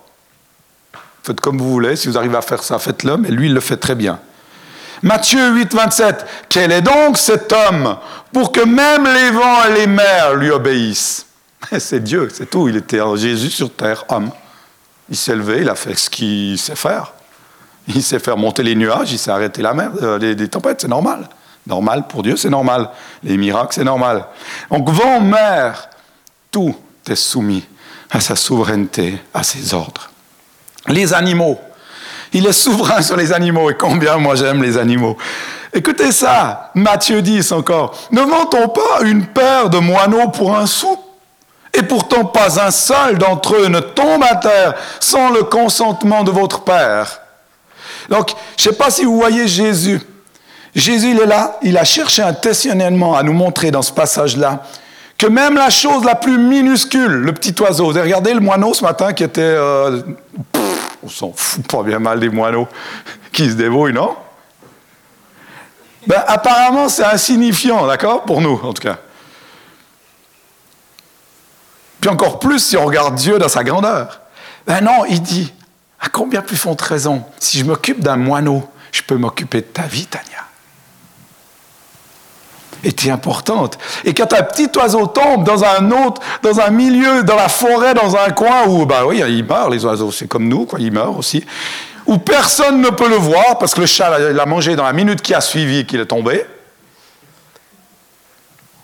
Faites 1.24 1.40
comme 1.42 1.58
vous 1.58 1.70
voulez. 1.70 1.96
Si 1.96 2.08
vous 2.08 2.18
arrivez 2.18 2.38
à 2.38 2.42
faire 2.42 2.64
ça, 2.64 2.80
faites-le. 2.80 3.18
Mais 3.18 3.30
lui, 3.30 3.48
il 3.48 3.54
le 3.54 3.60
fait 3.60 3.78
très 3.78 3.96
bien. 3.96 4.20
Matthieu 5.04 5.52
8, 5.52 5.74
27. 5.74 6.26
Quel 6.50 6.72
est 6.72 6.82
donc 6.82 7.18
cet 7.18 7.54
homme 7.54 7.98
pour 8.34 8.52
que 8.52 8.62
même 8.62 9.04
les 9.06 9.30
vents 9.30 9.64
et 9.66 9.74
les 9.74 9.88
mers 9.88 10.36
lui 10.36 10.50
obéissent? 10.50 11.28
C'est 11.80 12.02
Dieu, 12.02 12.30
c'est 12.32 12.50
tout. 12.50 12.70
Il 12.70 12.78
était 12.78 13.00
Jésus 13.16 13.50
sur 13.50 13.72
terre, 13.74 14.06
homme. 14.10 14.32
Il 15.10 15.18
s'est 15.18 15.36
levé, 15.36 15.62
il 15.62 15.70
a 15.70 15.76
fait 15.76 15.96
ce 15.96 16.10
qu'il 16.10 16.58
sait 16.58 16.76
faire. 16.76 17.14
Il 17.88 18.04
sait 18.04 18.20
faire 18.20 18.38
monter 18.38 18.64
les 18.64 18.76
nuages, 18.76 19.12
il 19.12 19.20
sait 19.20 19.32
arrêter 19.32 19.62
la 19.62 19.74
mer, 19.74 19.92
euh, 20.02 20.18
les, 20.20 20.48
tempêtes, 20.48 20.82
c'est 20.82 20.88
normal. 20.88 21.28
Normal 21.66 22.08
pour 22.08 22.24
Dieu, 22.24 22.36
c'est 22.38 22.50
normal. 22.50 22.90
Les 23.24 23.38
miracles, 23.38 23.74
c'est 23.74 23.84
normal. 23.84 24.26
Donc 24.70 24.90
vent, 24.90 25.22
mer, 25.22 25.90
tout 26.52 26.76
est 27.10 27.16
soumis 27.16 27.64
à 28.10 28.20
sa 28.20 28.36
souveraineté, 28.36 29.18
à 29.34 29.44
ses 29.44 29.74
ordres. 29.74 30.10
Les 30.88 31.14
animaux, 31.14 31.60
il 32.34 32.46
est 32.46 32.54
souverain 32.54 33.02
sur 33.02 33.18
les 33.18 33.34
animaux. 33.34 33.70
Et 33.70 33.76
combien 33.76 34.18
moi 34.18 34.36
j'aime 34.36 34.62
les 34.64 34.78
animaux. 34.78 35.18
Écoutez 35.74 36.12
ça, 36.12 36.72
Matthieu 36.74 37.22
10 37.22 37.52
encore. 37.52 37.98
Ne 38.12 38.22
vend-on 38.22 38.70
pas 38.70 39.02
une 39.04 39.26
paire 39.26 39.70
de 39.70 39.78
moineaux 39.78 40.30
pour 40.30 40.56
un 40.56 40.66
sou 40.66 40.98
Et 41.74 41.84
pourtant 41.84 42.26
pas 42.26 42.62
un 42.62 42.72
seul 42.72 43.18
d'entre 43.18 43.56
eux 43.56 43.68
ne 43.68 43.80
tombe 43.80 44.24
à 44.24 44.36
terre 44.36 44.76
sans 45.00 45.30
le 45.32 45.44
consentement 45.44 46.24
de 46.24 46.32
votre 46.32 46.62
Père. 46.62 47.22
Donc, 48.10 48.32
je 48.58 48.68
ne 48.68 48.74
sais 48.74 48.78
pas 48.78 48.90
si 48.90 49.06
vous 49.06 49.18
voyez 49.18 49.48
Jésus. 49.48 50.02
Jésus, 50.76 51.12
il 51.12 51.20
est 51.20 51.26
là, 51.26 51.58
il 51.64 51.78
a 51.78 51.84
cherché 51.84 52.22
intentionnellement 52.22 53.16
à 53.16 53.24
nous 53.24 53.34
montrer 53.34 53.72
dans 53.72 53.82
ce 53.82 53.92
passage-là 53.92 54.64
que 55.18 55.26
même 55.26 55.56
la 55.56 55.70
chose 55.70 56.04
la 56.04 56.16
plus 56.16 56.38
minuscule, 56.38 57.12
le 57.12 57.34
petit 57.34 57.56
oiseau, 57.62 57.86
vous 57.86 57.98
avez 57.98 58.06
regardé 58.06 58.34
le 58.34 58.40
moineau 58.40 58.74
ce 58.74 58.84
matin 58.84 59.14
qui 59.14 59.24
était... 59.24 59.42
Euh, 59.42 60.02
on 61.04 61.10
s'en 61.10 61.32
fout 61.36 61.66
pas 61.68 61.84
bien 61.84 62.00
mal 62.00 62.20
des 62.20 62.30
moineaux 62.30 62.68
qui 63.32 63.50
se 63.50 63.56
débrouillent, 63.56 63.94
non? 63.94 64.16
Ben, 66.06 66.24
Apparemment, 66.28 66.90
c'est 66.90 67.04
insignifiant, 67.04 67.88
d'accord 67.88 68.24
Pour 68.24 68.42
nous, 68.42 68.60
en 68.64 68.74
tout 68.74 68.82
cas. 68.82 68.98
Puis 72.00 72.10
encore 72.10 72.40
plus 72.40 72.60
si 72.60 72.78
on 72.78 72.86
regarde 72.86 73.16
Dieu 73.16 73.40
dans 73.40 73.50
sa 73.50 73.64
grandeur. 73.64 74.22
Ben 74.66 74.82
non, 74.82 75.06
il 75.10 75.22
dit, 75.22 75.54
à 76.00 76.10
combien 76.10 76.42
plus 76.42 76.58
font 76.58 76.76
raison 76.80 77.24
Si 77.40 77.58
je 77.58 77.66
m'occupe 77.66 78.02
d'un 78.02 78.18
moineau, 78.18 78.68
je 78.92 79.02
peux 79.02 79.18
m'occuper 79.18 79.62
de 79.62 79.68
ta 79.68 79.84
vie, 79.84 80.06
Tania 80.06 80.48
était 82.84 83.10
importante. 83.10 83.78
Et 84.04 84.14
quand 84.14 84.34
un 84.34 84.44
petit 84.44 84.70
oiseau 84.78 85.08
tombe 85.08 85.44
dans 85.44 85.64
un 85.64 85.92
autre, 85.92 86.22
dans 86.42 86.60
un 86.60 86.70
milieu, 86.70 87.24
dans 87.24 87.36
la 87.36 87.50
forêt, 87.50 87.94
dans 87.94 88.16
un 88.16 88.30
coin 88.30 88.68
où, 88.68 88.86
bah 88.86 89.06
oui, 89.06 89.22
il 89.28 89.44
meurt, 89.44 89.72
les 89.72 89.86
oiseaux, 89.86 90.12
c'est 90.12 90.28
comme 90.28 90.48
nous, 90.48 90.66
quoi, 90.66 90.80
ils 90.80 90.92
meurent 90.92 91.18
aussi, 91.18 91.44
où 92.06 92.18
personne 92.18 92.82
ne 92.82 92.90
peut 92.90 93.10
le 93.10 93.16
voir 93.16 93.58
parce 93.60 93.74
que 93.74 93.82
le 93.82 93.86
chat 93.86 94.18
l'a 94.18 94.46
mangé 94.46 94.76
dans 94.76 94.84
la 94.84 94.94
minute 94.94 95.22
qui 95.22 95.34
a 95.34 95.42
suivi 95.42 95.86
qu'il 95.86 96.00
est 96.00 96.06
tombé. 96.06 96.46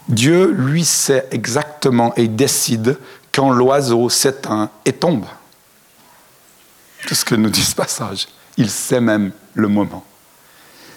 Dieu, 0.09 0.53
lui, 0.57 0.83
sait 0.83 1.27
exactement 1.31 2.13
et 2.15 2.27
décide 2.27 2.97
quand 3.31 3.49
l'oiseau 3.49 4.09
s'éteint 4.09 4.69
et 4.85 4.91
tombe. 4.91 5.25
C'est 7.07 7.15
ce 7.15 7.25
que 7.25 7.35
nous 7.35 7.49
dit 7.49 7.63
ce 7.63 7.75
passage. 7.75 8.27
Il 8.57 8.69
sait 8.69 9.01
même 9.01 9.31
le 9.53 9.67
moment. 9.67 10.03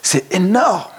C'est 0.01 0.33
énorme. 0.33 0.91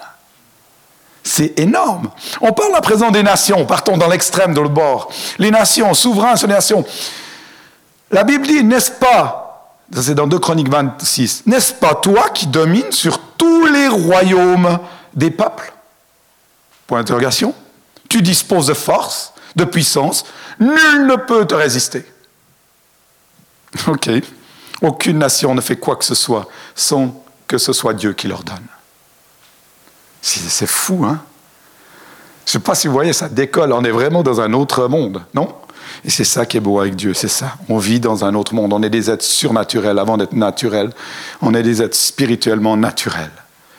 C'est 1.23 1.59
énorme. 1.59 2.09
On 2.41 2.53
parle 2.53 2.75
à 2.75 2.81
présent 2.81 3.11
des 3.11 3.23
nations, 3.23 3.65
partons 3.65 3.97
dans 3.97 4.07
l'extrême 4.07 4.53
de 4.53 4.61
l'autre 4.61 4.73
bord. 4.73 5.11
Les 5.37 5.51
nations, 5.51 5.93
souverains 5.93 6.35
sur 6.35 6.47
les 6.47 6.53
nations. 6.53 6.85
La 8.11 8.23
Bible 8.23 8.47
dit, 8.47 8.63
n'est-ce 8.63 8.91
pas, 8.91 9.75
c'est 9.95 10.15
dans 10.15 10.27
2 10.27 10.39
Chroniques 10.39 10.69
26, 10.69 11.43
n'est-ce 11.45 11.73
pas 11.73 11.95
toi 11.95 12.29
qui 12.29 12.47
domines 12.47 12.91
sur 12.91 13.19
tous 13.19 13.65
les 13.67 13.87
royaumes 13.87 14.79
des 15.13 15.29
peuples? 15.29 15.71
Point 16.87 16.99
d'interrogation. 16.99 17.53
Tu 18.09 18.21
disposes 18.23 18.67
de 18.67 18.73
force, 18.73 19.33
de 19.55 19.65
puissance, 19.65 20.25
nul 20.59 21.05
ne 21.05 21.15
peut 21.15 21.45
te 21.45 21.53
résister. 21.53 22.05
Ok. 23.87 24.09
Aucune 24.81 25.17
nation 25.17 25.53
ne 25.53 25.61
fait 25.61 25.75
quoi 25.75 25.95
que 25.95 26.05
ce 26.05 26.15
soit 26.15 26.47
sans 26.75 27.23
que 27.47 27.57
ce 27.57 27.73
soit 27.73 27.93
Dieu 27.93 28.13
qui 28.13 28.27
leur 28.27 28.43
donne. 28.43 28.65
C'est 30.21 30.67
fou, 30.67 31.05
hein 31.05 31.21
Je 32.45 32.49
ne 32.49 32.51
sais 32.53 32.59
pas 32.59 32.75
si 32.75 32.87
vous 32.87 32.93
voyez, 32.93 33.13
ça 33.13 33.29
décolle. 33.29 33.73
On 33.73 33.83
est 33.83 33.91
vraiment 33.91 34.23
dans 34.23 34.41
un 34.41 34.53
autre 34.53 34.87
monde, 34.87 35.23
non? 35.33 35.53
Et 36.05 36.09
c'est 36.09 36.23
ça 36.23 36.45
qui 36.45 36.57
est 36.57 36.61
beau 36.61 36.79
avec 36.79 36.95
Dieu, 36.95 37.13
c'est 37.13 37.29
ça. 37.29 37.55
On 37.67 37.77
vit 37.77 37.99
dans 37.99 38.23
un 38.23 38.35
autre 38.35 38.53
monde. 38.53 38.71
On 38.73 38.83
est 38.83 38.89
des 38.89 39.09
êtres 39.09 39.25
surnaturels 39.25 39.99
avant 39.99 40.17
d'être 40.17 40.33
naturels. 40.33 40.91
On 41.41 41.53
est 41.53 41.63
des 41.63 41.81
êtres 41.81 41.97
spirituellement 41.97 42.77
naturels. 42.77 43.31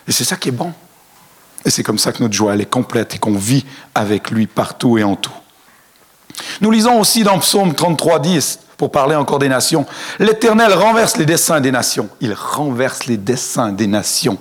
Et 0.09 0.13
c'est 0.13 0.25
ça 0.25 0.37
qui 0.37 0.49
est 0.49 0.53
bon. 0.53 0.73
Et 1.65 1.71
c'est 1.71 1.83
comme 1.83 1.99
ça 1.99 2.13
que 2.13 2.23
notre 2.23 2.35
joie, 2.35 2.55
elle 2.55 2.61
est 2.61 2.71
complète 2.71 3.15
et 3.15 3.19
qu'on 3.19 3.37
vit 3.37 3.65
avec 3.95 4.31
lui 4.31 4.47
partout 4.47 4.99
et 4.99 5.05
en 5.05 5.17
tout. 5.17 5.33
Nous 6.61 6.71
lisons 6.71 6.99
aussi 6.99 7.23
dans 7.23 7.39
Psaume 7.39 7.75
33, 7.75 8.19
10, 8.19 8.59
pour 8.81 8.91
parler 8.91 9.15
encore 9.15 9.39
des 9.39 9.51
nations, 9.51 9.85
l'Éternel 10.19 10.73
renverse 10.73 11.19
les 11.19 11.27
desseins 11.27 11.61
des 11.61 11.71
nations. 11.71 12.09
Il 12.23 12.33
renverse 12.33 13.05
les 13.05 13.19
desseins 13.19 13.73
des 13.73 13.87
nations. 13.87 14.39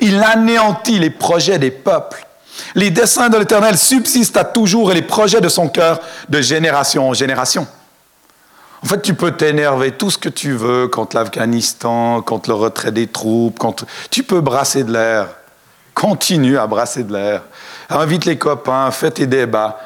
Il 0.00 0.20
anéantit 0.24 0.98
les 0.98 1.10
projets 1.10 1.60
des 1.60 1.70
peuples. 1.70 2.26
Les 2.74 2.90
desseins 2.90 3.28
de 3.28 3.38
l'Éternel 3.38 3.78
subsistent 3.78 4.38
à 4.38 4.42
toujours 4.42 4.90
et 4.90 4.94
les 4.94 5.02
projets 5.02 5.40
de 5.40 5.48
son 5.48 5.68
cœur 5.68 6.00
de 6.28 6.40
génération 6.40 7.08
en 7.08 7.14
génération. 7.14 7.64
En 8.82 8.86
fait, 8.88 9.02
tu 9.02 9.14
peux 9.14 9.30
t'énerver 9.30 9.92
tout 9.92 10.10
ce 10.10 10.18
que 10.18 10.30
tu 10.30 10.50
veux 10.50 10.88
contre 10.88 11.14
l'Afghanistan, 11.14 12.22
contre 12.22 12.48
le 12.48 12.56
retrait 12.56 12.90
des 12.90 13.06
troupes, 13.06 13.56
contre... 13.56 13.86
tu 14.10 14.24
peux 14.24 14.40
brasser 14.40 14.82
de 14.82 14.92
l'air. 14.92 15.28
Continue 15.94 16.58
à 16.58 16.66
brasser 16.66 17.04
de 17.04 17.12
l'air. 17.12 17.42
Invite 17.88 18.24
les 18.24 18.36
copains, 18.36 18.90
fais 18.90 19.12
tes 19.12 19.28
débats. 19.28 19.78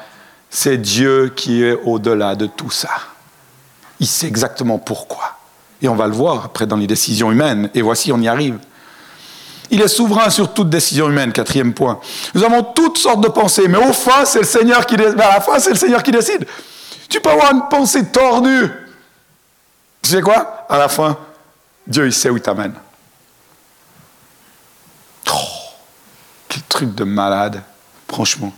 C'est 0.49 0.77
Dieu 0.77 1.31
qui 1.35 1.63
est 1.63 1.77
au-delà 1.85 2.33
de 2.33 2.47
tout 2.47 2.71
ça. 2.71 2.89
Il 4.01 4.07
sait 4.07 4.25
exactement 4.27 4.79
pourquoi. 4.79 5.37
Et 5.79 5.87
on 5.87 5.95
va 5.95 6.07
le 6.07 6.13
voir 6.13 6.43
après 6.45 6.65
dans 6.65 6.75
les 6.75 6.87
décisions 6.87 7.31
humaines. 7.31 7.69
Et 7.75 7.83
voici, 7.83 8.11
on 8.11 8.19
y 8.19 8.27
arrive. 8.27 8.57
Il 9.69 9.79
est 9.79 9.87
souverain 9.87 10.31
sur 10.31 10.53
toute 10.53 10.69
décision 10.69 11.07
humaine, 11.07 11.31
quatrième 11.31 11.73
point. 11.73 11.99
Nous 12.33 12.43
avons 12.43 12.63
toutes 12.63 12.97
sortes 12.97 13.21
de 13.21 13.29
pensées, 13.29 13.67
mais 13.67 13.77
au 13.77 13.93
fond, 13.93 14.25
c'est 14.25 14.39
le 14.39 14.45
Seigneur 14.45 14.87
qui 14.87 14.97
décide. 14.97 15.21
À 15.21 15.35
la 15.35 15.39
fin, 15.39 15.59
c'est 15.59 15.69
le 15.69 15.75
Seigneur 15.75 16.01
qui 16.01 16.11
décide. 16.11 16.47
Tu 17.07 17.21
peux 17.21 17.29
avoir 17.29 17.53
une 17.53 17.69
pensée 17.69 18.07
tordue. 18.07 18.71
Tu 20.01 20.09
sais 20.09 20.21
quoi? 20.21 20.65
À 20.67 20.79
la 20.79 20.89
fin, 20.89 21.15
Dieu, 21.85 22.07
il 22.07 22.13
sait 22.13 22.31
où 22.31 22.37
il 22.37 22.41
t'amène. 22.41 22.73
Oh, 25.31 25.37
quel 26.49 26.63
truc 26.63 26.95
de 26.95 27.03
malade, 27.03 27.61
franchement. 28.09 28.51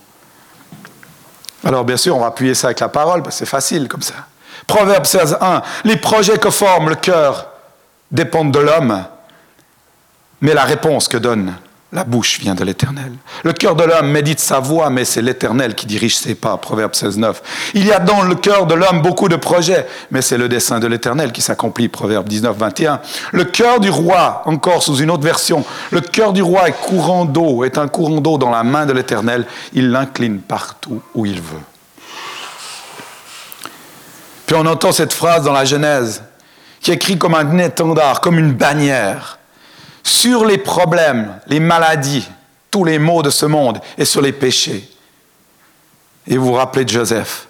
Alors, 1.65 1.83
bien 1.83 1.97
sûr, 1.97 2.15
on 2.15 2.21
va 2.21 2.27
appuyer 2.27 2.55
ça 2.55 2.67
avec 2.67 2.79
la 2.79 2.89
parole, 2.89 3.21
parce 3.21 3.35
que 3.35 3.39
c'est 3.39 3.51
facile 3.51 3.89
comme 3.89 4.01
ça. 4.01 4.15
Proverbe 4.67 5.05
16, 5.05 5.37
1. 5.41 5.61
Les 5.85 5.97
projets 5.97 6.37
que 6.37 6.49
forme 6.49 6.89
le 6.89 6.95
cœur 6.95 7.49
dépendent 8.11 8.51
de 8.51 8.59
l'homme, 8.59 9.03
mais 10.41 10.53
la 10.53 10.63
réponse 10.63 11.07
que 11.07 11.17
donne 11.17 11.53
la 11.93 12.03
bouche 12.03 12.39
vient 12.39 12.55
de 12.55 12.63
l'Éternel. 12.63 13.13
Le 13.43 13.53
cœur 13.53 13.75
de 13.75 13.83
l'homme 13.83 14.09
médite 14.09 14.39
sa 14.39 14.59
voix, 14.59 14.89
mais 14.89 15.05
c'est 15.05 15.21
l'Éternel 15.21 15.75
qui 15.75 15.85
dirige 15.85 16.17
ses 16.17 16.33
pas. 16.33 16.57
Proverbe 16.57 16.95
16, 16.95 17.19
9. 17.19 17.71
Il 17.75 17.85
y 17.85 17.91
a 17.91 17.99
dans 17.99 18.23
le 18.23 18.33
cœur 18.33 18.65
de 18.65 18.73
l'homme 18.73 19.03
beaucoup 19.03 19.29
de 19.29 19.35
projets, 19.35 19.85
mais 20.09 20.23
c'est 20.23 20.39
le 20.39 20.49
dessein 20.49 20.79
de 20.79 20.87
l'Éternel 20.87 21.31
qui 21.31 21.41
s'accomplit. 21.41 21.89
Proverbe 21.89 22.27
19, 22.27 22.57
21. 22.57 22.99
Le 23.31 23.45
cœur 23.45 23.79
du 23.79 23.91
roi, 23.91 24.41
encore 24.45 24.81
sous 24.81 24.97
une 24.97 25.11
autre 25.11 25.23
version, 25.23 25.63
le 25.91 26.01
cœur 26.01 26.33
du 26.33 26.41
roi 26.41 26.67
est 26.67 26.81
courant 26.81 27.25
d'eau, 27.25 27.63
est 27.63 27.77
un 27.77 27.87
courant 27.87 28.21
d'eau 28.21 28.39
dans 28.39 28.49
la 28.49 28.63
main 28.63 28.87
de 28.87 28.93
l'Éternel. 28.93 29.45
Il 29.73 29.91
l'incline 29.91 30.39
partout 30.39 30.99
où 31.13 31.27
il 31.27 31.39
veut. 31.39 31.61
Puis 34.45 34.55
on 34.55 34.65
entend 34.65 34.91
cette 34.91 35.13
phrase 35.13 35.43
dans 35.43 35.53
la 35.53 35.65
Genèse, 35.65 36.23
qui 36.81 36.91
est 36.91 36.95
écrite 36.95 37.19
comme 37.19 37.35
un 37.35 37.57
étendard, 37.57 38.21
comme 38.21 38.37
une 38.37 38.53
bannière 38.53 39.39
sur 40.03 40.45
les 40.45 40.57
problèmes, 40.57 41.39
les 41.47 41.59
maladies, 41.59 42.27
tous 42.69 42.83
les 42.83 42.99
maux 42.99 43.21
de 43.21 43.29
ce 43.29 43.45
monde 43.45 43.79
et 43.97 44.05
sur 44.05 44.21
les 44.21 44.33
péchés. 44.33 44.89
Et 46.27 46.37
vous 46.37 46.47
vous 46.47 46.53
rappelez 46.53 46.85
de 46.85 46.89
Joseph. 46.89 47.47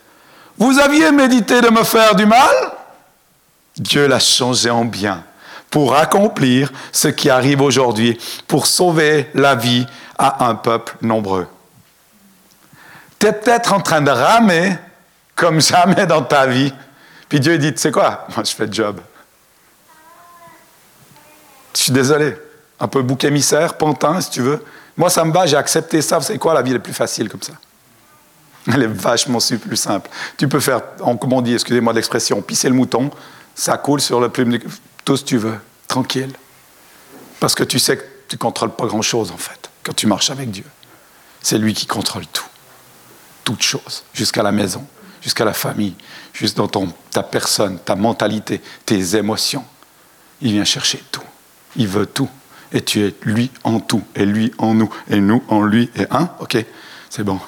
Vous 0.57 0.77
aviez 0.79 1.11
médité 1.11 1.61
de 1.61 1.69
me 1.69 1.83
faire 1.83 2.15
du 2.15 2.25
mal? 2.25 2.53
Dieu 3.75 4.07
l'a 4.07 4.19
changé 4.19 4.69
en 4.69 4.85
bien 4.85 5.23
pour 5.71 5.95
accomplir 5.95 6.71
ce 6.91 7.07
qui 7.07 7.31
arrive 7.31 7.61
aujourd'hui, 7.61 8.19
pour 8.47 8.67
sauver 8.67 9.31
la 9.33 9.55
vie 9.55 9.87
à 10.19 10.45
un 10.45 10.53
peuple 10.53 10.95
nombreux. 11.01 11.47
Tu 13.17 13.25
peut-être 13.25 13.73
en 13.73 13.79
train 13.79 14.01
de 14.01 14.11
ramer 14.11 14.77
comme 15.35 15.61
jamais 15.61 16.05
dans 16.05 16.21
ta 16.21 16.47
vie. 16.47 16.73
Puis 17.29 17.39
Dieu 17.39 17.57
dit, 17.57 17.73
tu 17.73 17.79
sais 17.79 17.91
quoi, 17.91 18.27
moi 18.35 18.43
je 18.43 18.51
fais 18.51 18.65
le 18.65 18.73
job. 18.73 18.99
Je 21.75 21.81
suis 21.81 21.91
désolé. 21.91 22.35
Un 22.79 22.87
peu 22.87 23.01
bouc 23.01 23.23
émissaire, 23.23 23.77
pantin, 23.77 24.19
si 24.19 24.29
tu 24.29 24.41
veux. 24.41 24.63
Moi, 24.97 25.09
ça 25.09 25.23
me 25.23 25.31
va, 25.31 25.45
j'ai 25.45 25.57
accepté 25.57 26.01
ça. 26.01 26.19
Savez 26.21 26.37
quoi, 26.37 26.53
la 26.53 26.61
vie 26.61 26.73
est 26.73 26.79
plus 26.79 26.93
facile 26.93 27.29
comme 27.29 27.41
ça? 27.41 27.53
Elle 28.67 28.83
est 28.83 28.87
vachement 28.87 29.39
plus 29.39 29.77
simple. 29.77 30.09
Tu 30.37 30.47
peux 30.47 30.59
faire, 30.59 30.81
comment 30.97 31.37
on 31.37 31.41
dit, 31.41 31.53
excusez-moi 31.53 31.93
l'expression, 31.93 32.41
pisser 32.41 32.69
le 32.69 32.75
mouton, 32.75 33.11
ça 33.55 33.77
coule 33.77 34.01
sur 34.01 34.19
le 34.19 34.29
plume, 34.29 34.57
tout 35.03 35.17
ce 35.17 35.23
que 35.23 35.29
tu 35.29 35.37
veux, 35.37 35.59
tranquille. 35.87 36.33
Parce 37.39 37.55
que 37.55 37.63
tu 37.63 37.79
sais 37.79 37.97
que 37.97 38.03
tu 38.27 38.37
contrôles 38.37 38.71
pas 38.71 38.85
grand-chose, 38.85 39.31
en 39.31 39.37
fait, 39.37 39.69
quand 39.83 39.93
tu 39.93 40.07
marches 40.07 40.29
avec 40.29 40.49
Dieu. 40.51 40.65
C'est 41.41 41.57
lui 41.57 41.73
qui 41.73 41.87
contrôle 41.87 42.25
tout. 42.27 42.45
Toutes 43.43 43.61
choses, 43.61 44.03
jusqu'à 44.13 44.43
la 44.43 44.53
maison, 44.53 44.85
jusqu'à 45.23 45.45
la 45.45 45.53
famille, 45.53 45.95
juste 46.33 46.57
dans 46.57 46.67
ton, 46.67 46.89
ta 47.11 47.23
personne, 47.23 47.79
ta 47.79 47.95
mentalité, 47.95 48.61
tes 48.85 49.15
émotions. 49.15 49.63
Il 50.41 50.51
vient 50.51 50.65
chercher 50.65 51.01
tout. 51.11 51.23
Il 51.75 51.87
veut 51.87 52.05
tout. 52.05 52.29
Et 52.73 52.81
tu 52.81 53.05
es 53.05 53.13
lui 53.21 53.51
en 53.63 53.79
tout, 53.79 54.03
et 54.15 54.25
lui 54.25 54.51
en 54.57 54.73
nous, 54.73 54.89
et 55.09 55.19
nous 55.19 55.43
en 55.47 55.61
lui, 55.61 55.89
et 55.95 56.07
un. 56.09 56.29
Ok, 56.39 56.57
c'est 57.09 57.23
bon. 57.23 57.39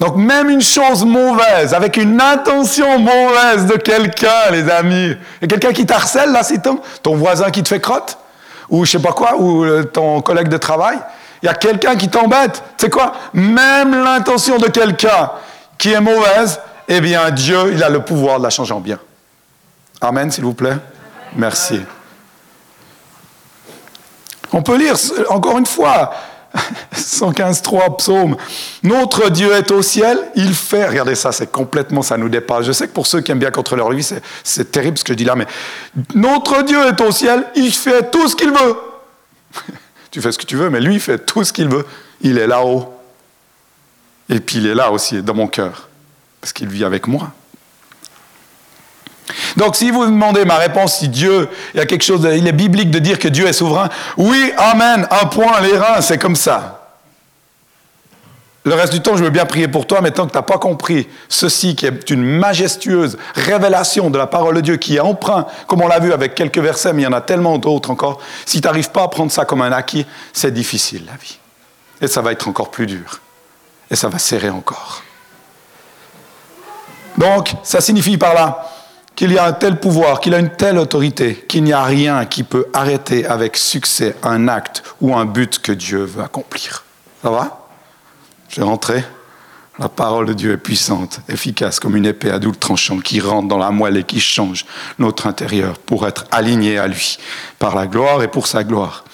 Donc 0.00 0.16
même 0.16 0.50
une 0.50 0.60
chose 0.60 1.04
mauvaise, 1.04 1.74
avec 1.74 1.96
une 1.96 2.20
intention 2.20 2.98
mauvaise 2.98 3.66
de 3.66 3.76
quelqu'un, 3.76 4.50
les 4.50 4.68
amis, 4.68 5.14
et 5.40 5.46
quelqu'un 5.46 5.72
qui 5.72 5.86
t'harcèle, 5.86 6.32
là, 6.32 6.42
c'est 6.42 6.60
ton, 6.60 6.80
ton 7.04 7.14
voisin 7.14 7.52
qui 7.52 7.62
te 7.62 7.68
fait 7.68 7.80
crotte, 7.80 8.18
ou 8.68 8.84
je 8.84 8.90
sais 8.90 8.98
pas 8.98 9.12
quoi, 9.12 9.36
ou 9.36 9.64
euh, 9.64 9.84
ton 9.84 10.20
collègue 10.20 10.48
de 10.48 10.56
travail. 10.56 10.98
Il 11.42 11.46
y 11.46 11.48
a 11.48 11.54
quelqu'un 11.54 11.96
qui 11.96 12.08
t'embête. 12.08 12.62
C'est 12.76 12.90
quoi? 12.90 13.12
Même 13.32 14.04
l'intention 14.04 14.58
de 14.58 14.68
quelqu'un 14.68 15.30
qui 15.76 15.92
est 15.92 16.00
mauvaise, 16.00 16.60
eh 16.88 17.00
bien 17.00 17.30
Dieu, 17.30 17.72
il 17.72 17.82
a 17.82 17.88
le 17.88 18.04
pouvoir 18.04 18.38
de 18.38 18.44
la 18.44 18.50
changer 18.50 18.72
en 18.72 18.80
bien. 18.80 18.98
Amen, 20.00 20.30
s'il 20.30 20.44
vous 20.44 20.54
plaît. 20.54 20.76
Merci. 21.36 21.80
On 24.52 24.62
peut 24.62 24.76
lire 24.76 24.94
encore 25.30 25.58
une 25.58 25.66
fois 25.66 26.12
115.3 26.94 27.96
psaume. 27.96 28.36
Notre 28.82 29.30
Dieu 29.30 29.52
est 29.52 29.70
au 29.70 29.82
ciel, 29.82 30.18
il 30.34 30.54
fait. 30.54 30.86
Regardez 30.86 31.14
ça, 31.14 31.32
c'est 31.32 31.50
complètement, 31.50 32.02
ça 32.02 32.16
nous 32.18 32.28
dépasse. 32.28 32.66
Je 32.66 32.72
sais 32.72 32.86
que 32.86 32.92
pour 32.92 33.06
ceux 33.06 33.20
qui 33.20 33.32
aiment 33.32 33.38
bien 33.38 33.50
contre 33.50 33.74
leur 33.74 33.90
vie, 33.90 34.06
c'est 34.44 34.70
terrible 34.70 34.98
ce 34.98 35.04
que 35.04 35.14
je 35.14 35.18
dis 35.18 35.24
là, 35.24 35.34
mais 35.34 35.46
notre 36.14 36.62
Dieu 36.62 36.78
est 36.86 37.00
au 37.00 37.10
ciel, 37.10 37.44
il 37.56 37.72
fait 37.72 38.10
tout 38.10 38.28
ce 38.28 38.36
qu'il 38.36 38.50
veut. 38.50 38.76
tu 40.12 40.20
fais 40.20 40.30
ce 40.30 40.38
que 40.38 40.44
tu 40.44 40.56
veux, 40.56 40.70
mais 40.70 40.80
lui, 40.80 40.94
il 40.94 41.00
fait 41.00 41.18
tout 41.18 41.42
ce 41.42 41.52
qu'il 41.52 41.68
veut. 41.68 41.84
Il 42.20 42.38
est 42.38 42.46
là-haut. 42.46 42.94
Et 44.28 44.38
puis 44.38 44.58
il 44.58 44.66
est 44.66 44.74
là 44.74 44.92
aussi, 44.92 45.22
dans 45.22 45.34
mon 45.34 45.48
cœur, 45.48 45.88
parce 46.40 46.52
qu'il 46.52 46.68
vit 46.68 46.84
avec 46.84 47.08
moi. 47.08 47.32
Donc, 49.56 49.74
si 49.74 49.90
vous 49.90 50.00
me 50.02 50.06
demandez 50.06 50.44
ma 50.44 50.56
réponse, 50.56 50.98
si 50.98 51.08
Dieu, 51.08 51.48
il 51.74 51.78
y 51.78 51.80
a 51.80 51.86
quelque 51.86 52.04
chose, 52.04 52.28
il 52.30 52.46
est 52.46 52.52
biblique 52.52 52.90
de 52.90 52.98
dire 52.98 53.18
que 53.18 53.28
Dieu 53.28 53.46
est 53.46 53.52
souverain, 53.54 53.88
oui, 54.18 54.52
amen, 54.58 55.06
un 55.10 55.26
point, 55.26 55.60
les 55.60 55.76
reins, 55.76 56.00
c'est 56.02 56.18
comme 56.18 56.36
ça. 56.36 56.81
Le 58.64 58.74
reste 58.74 58.92
du 58.92 59.00
temps, 59.00 59.16
je 59.16 59.24
veux 59.24 59.30
bien 59.30 59.44
prier 59.44 59.66
pour 59.66 59.86
toi, 59.86 60.00
mais 60.00 60.12
tant 60.12 60.24
que 60.26 60.30
tu 60.30 60.38
n'as 60.38 60.42
pas 60.42 60.58
compris 60.58 61.08
ceci, 61.28 61.74
qui 61.74 61.86
est 61.86 62.10
une 62.10 62.22
majestueuse 62.22 63.18
révélation 63.34 64.08
de 64.08 64.16
la 64.18 64.28
parole 64.28 64.54
de 64.54 64.60
Dieu, 64.60 64.76
qui 64.76 64.96
est 64.96 65.00
emprunt, 65.00 65.46
comme 65.66 65.82
on 65.82 65.88
l'a 65.88 65.98
vu 65.98 66.12
avec 66.12 66.36
quelques 66.36 66.58
versets, 66.58 66.92
mais 66.92 67.02
il 67.02 67.04
y 67.04 67.08
en 67.08 67.12
a 67.12 67.20
tellement 67.20 67.58
d'autres 67.58 67.90
encore, 67.90 68.20
si 68.46 68.60
tu 68.60 68.68
n'arrives 68.68 68.90
pas 68.90 69.02
à 69.02 69.08
prendre 69.08 69.32
ça 69.32 69.44
comme 69.44 69.62
un 69.62 69.72
acquis, 69.72 70.06
c'est 70.32 70.54
difficile 70.54 71.04
la 71.06 71.16
vie. 71.16 71.38
Et 72.00 72.06
ça 72.06 72.20
va 72.20 72.30
être 72.30 72.46
encore 72.46 72.70
plus 72.70 72.86
dur. 72.86 73.20
Et 73.90 73.96
ça 73.96 74.08
va 74.08 74.18
serrer 74.18 74.50
encore. 74.50 75.02
Donc, 77.18 77.54
ça 77.64 77.80
signifie 77.80 78.16
par 78.16 78.34
là 78.34 78.70
qu'il 79.16 79.32
y 79.32 79.38
a 79.38 79.44
un 79.44 79.52
tel 79.52 79.80
pouvoir, 79.80 80.20
qu'il 80.20 80.34
a 80.34 80.38
une 80.38 80.50
telle 80.50 80.78
autorité, 80.78 81.44
qu'il 81.48 81.64
n'y 81.64 81.72
a 81.72 81.82
rien 81.82 82.24
qui 82.26 82.44
peut 82.44 82.66
arrêter 82.72 83.26
avec 83.26 83.56
succès 83.56 84.16
un 84.22 84.48
acte 84.48 84.82
ou 85.00 85.14
un 85.16 85.24
but 85.24 85.58
que 85.58 85.72
Dieu 85.72 86.04
veut 86.04 86.22
accomplir. 86.22 86.84
Ça 87.22 87.30
va? 87.30 87.61
Je 88.54 88.60
vais. 88.60 89.04
La 89.78 89.88
parole 89.88 90.26
de 90.26 90.34
Dieu 90.34 90.52
est 90.52 90.58
puissante, 90.58 91.20
efficace 91.30 91.80
comme 91.80 91.96
une 91.96 92.04
épée 92.04 92.30
à 92.30 92.38
double 92.38 92.58
tranchant 92.58 92.98
qui 92.98 93.18
rentre 93.20 93.48
dans 93.48 93.56
la 93.56 93.70
moelle 93.70 93.96
et 93.96 94.04
qui 94.04 94.20
change 94.20 94.66
notre 94.98 95.26
intérieur 95.26 95.78
pour 95.78 96.06
être 96.06 96.26
aligné 96.30 96.76
à 96.76 96.86
lui 96.86 97.16
par 97.58 97.74
la 97.74 97.86
gloire 97.86 98.22
et 98.22 98.28
pour 98.28 98.46
sa 98.46 98.62
gloire. 98.62 99.04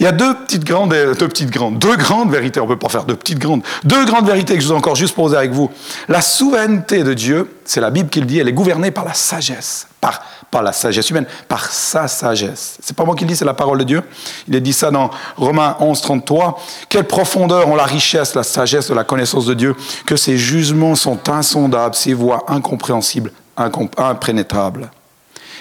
Il 0.00 0.04
y 0.04 0.06
a 0.06 0.12
deux 0.12 0.32
petites 0.34 0.64
grandes, 0.64 0.92
euh, 0.92 1.14
deux 1.14 1.26
petites 1.26 1.50
grandes, 1.50 1.78
deux 1.78 1.96
grandes 1.96 2.30
vérités. 2.30 2.60
On 2.60 2.68
peut 2.68 2.78
pas 2.78 2.88
faire 2.88 3.04
deux 3.04 3.16
petites 3.16 3.40
grandes. 3.40 3.62
Deux 3.82 4.04
grandes 4.04 4.26
vérités 4.26 4.54
que 4.54 4.60
je 4.60 4.68
ai 4.68 4.72
encore 4.72 4.94
juste 4.94 5.16
posées 5.16 5.36
avec 5.36 5.50
vous. 5.50 5.70
La 6.08 6.20
souveraineté 6.20 7.02
de 7.02 7.14
Dieu, 7.14 7.56
c'est 7.64 7.80
la 7.80 7.90
Bible 7.90 8.08
qui 8.08 8.20
le 8.20 8.26
dit, 8.26 8.38
elle 8.38 8.48
est 8.48 8.52
gouvernée 8.52 8.92
par 8.92 9.04
la 9.04 9.14
sagesse. 9.14 9.88
Par, 10.00 10.22
pas 10.52 10.62
la 10.62 10.72
sagesse 10.72 11.10
humaine, 11.10 11.26
par 11.48 11.72
sa 11.72 12.06
sagesse. 12.06 12.78
C'est 12.80 12.96
pas 12.96 13.04
moi 13.04 13.16
qui 13.16 13.24
le 13.24 13.28
dis, 13.28 13.36
c'est 13.36 13.44
la 13.44 13.54
parole 13.54 13.78
de 13.78 13.84
Dieu. 13.84 14.02
Il 14.46 14.54
est 14.54 14.60
dit 14.60 14.72
ça 14.72 14.92
dans 14.92 15.10
Romains 15.36 15.76
11, 15.80 16.00
33. 16.00 16.60
Quelle 16.88 17.04
profondeur 17.04 17.66
ont 17.68 17.74
la 17.74 17.84
richesse, 17.84 18.36
la 18.36 18.44
sagesse 18.44 18.88
de 18.88 18.94
la 18.94 19.02
connaissance 19.02 19.46
de 19.46 19.54
Dieu, 19.54 19.74
que 20.06 20.14
ses 20.14 20.38
jugements 20.38 20.94
sont 20.94 21.28
insondables, 21.28 21.96
ses 21.96 22.14
voies 22.14 22.44
incompréhensibles, 22.46 23.32
impénétrables. 23.56 24.90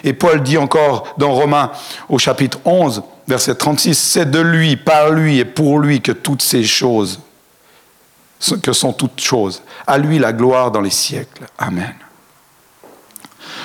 Et 0.03 0.13
Paul 0.13 0.41
dit 0.43 0.57
encore 0.57 1.13
dans 1.17 1.33
Romains 1.33 1.71
au 2.09 2.17
chapitre 2.17 2.59
11, 2.65 3.03
verset 3.27 3.55
36, 3.55 3.95
c'est 3.95 4.29
de 4.29 4.39
lui, 4.39 4.77
par 4.77 5.11
lui 5.11 5.39
et 5.39 5.45
pour 5.45 5.79
lui 5.79 6.01
que 6.01 6.11
toutes 6.11 6.41
ces 6.41 6.63
choses, 6.63 7.19
que 8.61 8.73
sont 8.73 8.93
toutes 8.93 9.19
choses. 9.19 9.61
À 9.85 9.97
lui 9.97 10.19
la 10.19 10.33
gloire 10.33 10.71
dans 10.71 10.81
les 10.81 10.89
siècles. 10.89 11.45
Amen. 11.57 11.95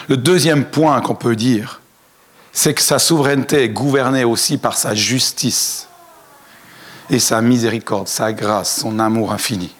Le 0.08 0.16
deuxième 0.16 0.64
point 0.64 1.00
qu'on 1.00 1.14
peut 1.14 1.36
dire, 1.36 1.80
c'est 2.52 2.74
que 2.74 2.82
sa 2.82 2.98
souveraineté 2.98 3.64
est 3.64 3.68
gouvernée 3.68 4.24
aussi 4.24 4.58
par 4.58 4.76
sa 4.76 4.94
justice 4.94 5.88
et 7.08 7.18
sa 7.18 7.40
miséricorde, 7.40 8.08
sa 8.08 8.32
grâce, 8.32 8.80
son 8.80 8.98
amour 8.98 9.32
infini. 9.32 9.74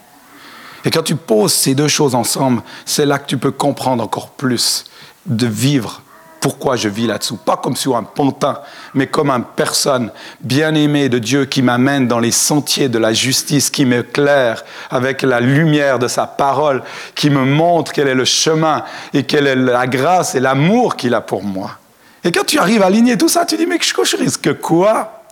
Et 0.85 0.91
quand 0.91 1.03
tu 1.03 1.15
poses 1.15 1.53
ces 1.53 1.75
deux 1.75 1.87
choses 1.87 2.15
ensemble, 2.15 2.61
c'est 2.85 3.05
là 3.05 3.19
que 3.19 3.27
tu 3.27 3.37
peux 3.37 3.51
comprendre 3.51 4.03
encore 4.03 4.31
plus 4.31 4.85
de 5.25 5.47
vivre 5.47 6.02
pourquoi 6.43 6.75
je 6.75 6.89
vis 6.89 7.07
là-dessous. 7.07 7.37
Pas 7.37 7.55
comme 7.55 7.77
sur 7.77 7.95
un 7.95 8.03
pantin, 8.03 8.59
mais 8.93 9.07
comme 9.07 9.29
une 9.29 9.45
personne 9.45 10.11
bien-aimée 10.41 11.07
de 11.07 11.17
Dieu 11.17 11.45
qui 11.45 11.61
m'amène 11.61 12.05
dans 12.09 12.19
les 12.19 12.31
sentiers 12.31 12.89
de 12.89 12.99
la 12.99 13.13
justice, 13.13 13.69
qui 13.69 13.85
m'éclaire 13.85 14.65
avec 14.91 15.21
la 15.21 15.39
lumière 15.39 15.99
de 15.99 16.09
sa 16.09 16.27
parole, 16.27 16.83
qui 17.15 17.29
me 17.29 17.45
montre 17.45 17.93
quel 17.93 18.09
est 18.09 18.13
le 18.13 18.25
chemin 18.25 18.83
et 19.13 19.23
quelle 19.23 19.47
est 19.47 19.55
la 19.55 19.87
grâce 19.87 20.35
et 20.35 20.41
l'amour 20.41 20.97
qu'il 20.97 21.13
a 21.13 21.21
pour 21.21 21.43
moi. 21.43 21.71
Et 22.25 22.31
quand 22.33 22.45
tu 22.45 22.59
arrives 22.59 22.83
à 22.83 22.87
aligner 22.87 23.17
tout 23.17 23.29
ça, 23.29 23.45
tu 23.45 23.55
dis, 23.55 23.65
mais 23.65 23.79
je 23.79 24.17
risque 24.17 24.59
quoi? 24.59 25.23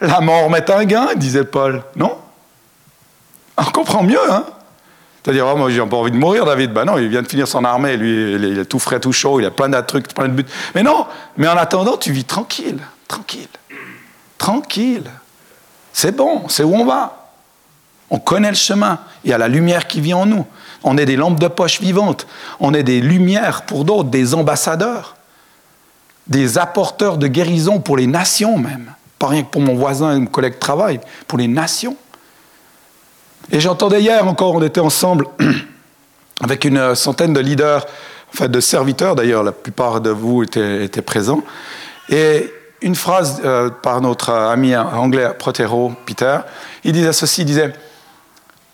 La 0.00 0.20
mort 0.20 0.50
m'est 0.50 0.68
un 0.70 0.84
gain, 0.86 1.10
disait 1.14 1.44
Paul. 1.44 1.84
Non? 1.94 2.18
On 3.56 3.64
comprend 3.66 4.02
mieux, 4.02 4.32
hein? 4.32 4.44
C'est-à-dire, 5.22 5.46
oh, 5.46 5.56
moi, 5.56 5.70
j'ai 5.70 5.84
pas 5.84 5.96
envie 5.96 6.10
de 6.10 6.16
mourir, 6.16 6.46
David. 6.46 6.72
Ben 6.72 6.84
non, 6.84 6.96
il 6.96 7.08
vient 7.08 7.22
de 7.22 7.28
finir 7.28 7.46
son 7.46 7.64
armée, 7.64 7.96
lui, 7.96 8.34
il 8.34 8.58
est 8.58 8.64
tout 8.64 8.78
frais, 8.78 9.00
tout 9.00 9.12
chaud, 9.12 9.38
il 9.38 9.46
a 9.46 9.50
plein 9.50 9.68
de 9.68 9.80
trucs, 9.80 10.08
plein 10.14 10.28
de 10.28 10.32
buts. 10.32 10.46
Mais 10.74 10.82
non, 10.82 11.06
mais 11.36 11.46
en 11.46 11.56
attendant, 11.56 11.96
tu 11.96 12.10
vis 12.12 12.24
tranquille, 12.24 12.78
tranquille, 13.06 13.48
tranquille. 14.38 15.10
C'est 15.92 16.16
bon, 16.16 16.48
c'est 16.48 16.64
où 16.64 16.74
on 16.74 16.86
va. 16.86 17.28
On 18.08 18.18
connaît 18.18 18.48
le 18.48 18.56
chemin. 18.56 18.98
Il 19.24 19.30
y 19.30 19.32
a 19.32 19.38
la 19.38 19.48
lumière 19.48 19.86
qui 19.86 20.00
vit 20.00 20.14
en 20.14 20.26
nous. 20.26 20.46
On 20.82 20.96
est 20.96 21.04
des 21.04 21.16
lampes 21.16 21.38
de 21.38 21.48
poche 21.48 21.80
vivantes. 21.80 22.26
On 22.58 22.72
est 22.72 22.82
des 22.82 23.00
lumières 23.00 23.62
pour 23.62 23.84
d'autres, 23.84 24.08
des 24.08 24.34
ambassadeurs, 24.34 25.16
des 26.26 26.58
apporteurs 26.58 27.18
de 27.18 27.26
guérison 27.26 27.80
pour 27.80 27.96
les 27.96 28.06
nations 28.06 28.58
même. 28.58 28.94
Pas 29.18 29.28
rien 29.28 29.42
que 29.42 29.50
pour 29.50 29.60
mon 29.60 29.74
voisin 29.74 30.16
et 30.16 30.18
mon 30.18 30.26
collègue 30.26 30.54
de 30.54 30.58
travail, 30.58 31.00
pour 31.28 31.38
les 31.38 31.48
nations. 31.48 31.96
Et 33.52 33.60
j'entendais 33.60 34.00
hier 34.00 34.26
encore, 34.26 34.54
on 34.54 34.62
était 34.62 34.80
ensemble 34.80 35.26
avec 36.42 36.64
une 36.64 36.94
centaine 36.94 37.32
de 37.32 37.40
leaders, 37.40 37.86
enfin 38.32 38.48
de 38.48 38.60
serviteurs 38.60 39.14
d'ailleurs, 39.14 39.42
la 39.42 39.52
plupart 39.52 40.00
de 40.00 40.10
vous 40.10 40.42
étaient, 40.42 41.02
présents. 41.02 41.42
Et 42.08 42.52
une 42.80 42.94
phrase 42.94 43.42
euh, 43.44 43.70
par 43.70 44.00
notre 44.00 44.30
ami 44.30 44.74
anglais 44.76 45.30
Protero, 45.38 45.92
Peter, 46.06 46.38
il 46.84 46.92
disait 46.92 47.12
ceci, 47.12 47.42
il 47.42 47.46
disait, 47.46 47.72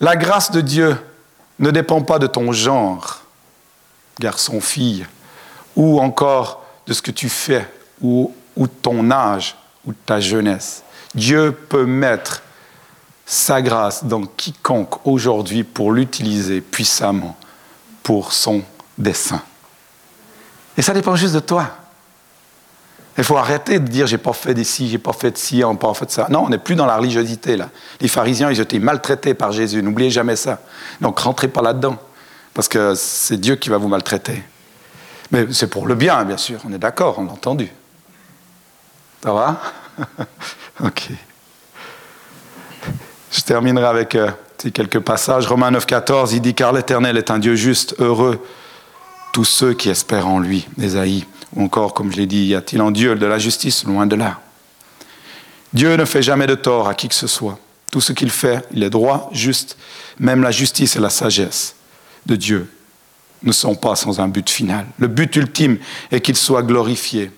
la 0.01 0.17
grâce 0.17 0.51
de 0.51 0.61
Dieu 0.61 0.97
ne 1.59 1.71
dépend 1.71 2.03
pas 2.03 2.19
de 2.19 2.27
ton 2.27 2.53
genre, 2.53 3.23
garçon, 4.21 4.61
fille, 4.61 5.07
ou 5.75 6.01
encore 6.01 6.65
de 6.87 6.93
ce 6.93 7.03
que 7.03 7.11
tu 7.11 7.29
fais, 7.29 7.67
ou, 8.01 8.35
ou 8.57 8.67
ton 8.67 9.11
âge, 9.11 9.57
ou 9.87 9.93
ta 9.93 10.21
jeunesse. 10.21 10.83
Dieu 11.15 11.53
peut 11.53 11.87
mettre 11.87 12.43
sa 13.27 13.61
grâce 13.61 14.05
dans 14.05 14.25
quiconque 14.25 15.05
aujourd'hui 15.05 15.65
pour 15.65 15.93
l'utiliser 15.93 16.61
puissamment 16.61 17.37
pour 18.05 18.33
son 18.33 18.63
dessein. 18.97 19.43
Et 20.79 20.83
ça 20.83 20.95
dépend 20.95 21.17
juste 21.17 21.35
de 21.35 21.41
toi. 21.41 21.69
Il 23.19 23.25
faut 23.25 23.37
arrêter 23.37 23.81
de 23.81 23.89
dire 23.89 24.07
j'ai 24.07 24.19
pas 24.19 24.33
fait 24.33 24.55
d'ici, 24.55 24.89
j'ai 24.89 24.99
pas 24.99 25.13
fait 25.13 25.33
de 25.33 25.39
ci, 25.39 25.65
on 25.65 25.75
pas 25.75 25.93
fait 25.95 26.07
de 26.07 26.11
ça. 26.11 26.29
Non, 26.31 26.45
on 26.45 26.51
n'est 26.51 26.59
plus 26.59 26.77
dans 26.77 26.87
la 26.87 26.97
religiosité 26.97 27.57
là. 27.57 27.71
Les 28.01 28.09
pharisiens, 28.09 28.51
ils 28.51 28.61
étaient 28.61 28.79
maltraités 28.79 29.35
par 29.35 29.53
Jésus. 29.53 29.83
N'oubliez 29.83 30.11
jamais 30.11 30.37
ça. 30.37 30.61
Donc 31.01 31.19
rentrez 31.19 31.49
pas 31.49 31.63
là-dedans, 31.63 31.97
parce 32.55 32.69
que 32.69 32.95
c'est 32.95 33.39
Dieu 33.39 33.57
qui 33.57 33.71
va 33.71 33.79
vous 33.79 33.89
maltraiter. 33.89 34.43
Mais 35.33 35.47
c'est 35.53 35.67
pour 35.67 35.87
le 35.87 35.95
bien, 35.95 36.25
bien 36.25 36.37
sûr. 36.37 36.61
On 36.65 36.73
est 36.73 36.79
d'accord, 36.79 37.19
on 37.19 37.25
l'a 37.25 37.33
entendu. 37.33 37.73
Ça 39.23 39.33
va? 39.33 39.61
Ok. 40.85 41.09
Je 43.31 43.41
terminerai 43.41 43.87
avec 43.87 44.15
euh, 44.15 44.31
quelques 44.73 45.01
passages. 45.01 45.47
Romains 45.47 45.71
9, 45.71 45.87
14, 45.87 46.33
il 46.33 46.41
dit 46.41 46.55
Car 46.55 46.73
l'Éternel 46.73 47.17
est 47.17 47.31
un 47.31 47.39
Dieu 47.39 47.55
juste, 47.55 47.95
heureux 47.99 48.41
tous 49.37 49.45
ceux 49.45 49.75
qui 49.75 49.91
espèrent 49.91 50.29
en 50.29 50.39
lui. 50.39 50.67
Ésaïe. 50.81 51.27
Ou 51.55 51.63
encore, 51.63 51.93
comme 51.93 52.11
je 52.11 52.17
l'ai 52.17 52.25
dit, 52.25 52.47
y 52.47 52.55
a-t-il 52.55 52.81
en 52.81 52.91
Dieu 52.91 53.17
de 53.17 53.27
la 53.27 53.39
justice 53.39 53.85
Loin 53.85 54.07
de 54.07 54.17
là? 54.17 54.41
Dieu 55.75 55.95
ne 55.95 56.07
fait 56.07 56.23
jamais 56.23 56.47
de 56.47 56.55
tort 56.55 56.89
à 56.89 56.95
qui 56.95 57.07
que 57.07 57.15
ce 57.15 57.27
soit. 57.27 57.59
Tout 57.93 58.01
ce 58.01 58.15
qu'il 58.15 58.31
fait, 58.31 58.65
il 58.73 58.83
est 58.83 58.89
droit, 58.89 59.29
juste. 59.33 59.77
Même 60.19 60.43
la 60.43 60.53
justice 60.53 60.97
et 60.97 61.01
la 61.01 61.11
sagesse 61.11 61.77
de 62.25 62.35
Dieu 62.35 62.73
ne 63.43 63.53
sont 63.53 63.75
pas 63.75 63.95
sans 63.95 64.21
un 64.21 64.29
but 64.29 64.49
final. 64.49 64.87
Le 64.99 65.07
but 65.07 65.37
ultime 65.37 65.77
est 66.11 66.23
qu'il 66.23 66.37
soit 66.37 66.63
glorifié 66.63 67.31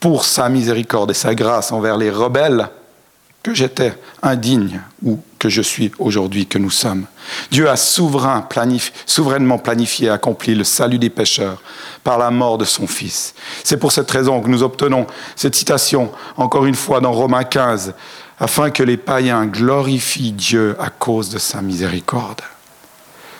pour 0.00 0.24
sa 0.24 0.48
miséricorde 0.48 1.12
et 1.12 1.14
sa 1.14 1.36
grâce 1.36 1.70
envers 1.70 1.96
les 1.96 2.10
rebelles 2.10 2.70
que 3.48 3.54
j'étais 3.54 3.94
indigne 4.22 4.80
ou 5.02 5.20
que 5.38 5.48
je 5.48 5.62
suis 5.62 5.92
aujourd'hui, 5.98 6.46
que 6.46 6.58
nous 6.58 6.70
sommes. 6.70 7.06
Dieu 7.50 7.68
a 7.68 7.76
souverain, 7.76 8.46
souverainement 9.06 9.58
planifié 9.58 10.08
et 10.08 10.10
accompli 10.10 10.54
le 10.54 10.64
salut 10.64 10.98
des 10.98 11.10
pécheurs 11.10 11.62
par 12.04 12.18
la 12.18 12.30
mort 12.30 12.58
de 12.58 12.64
son 12.64 12.86
Fils. 12.86 13.34
C'est 13.64 13.76
pour 13.76 13.92
cette 13.92 14.10
raison 14.10 14.40
que 14.40 14.48
nous 14.48 14.62
obtenons 14.62 15.06
cette 15.36 15.54
citation, 15.54 16.10
encore 16.36 16.66
une 16.66 16.74
fois, 16.74 17.00
dans 17.00 17.12
Romains 17.12 17.44
15, 17.44 17.94
afin 18.40 18.70
que 18.70 18.82
les 18.82 18.96
païens 18.96 19.46
glorifient 19.46 20.32
Dieu 20.32 20.76
à 20.78 20.90
cause 20.90 21.30
de 21.30 21.38
sa 21.38 21.62
miséricorde. 21.62 22.42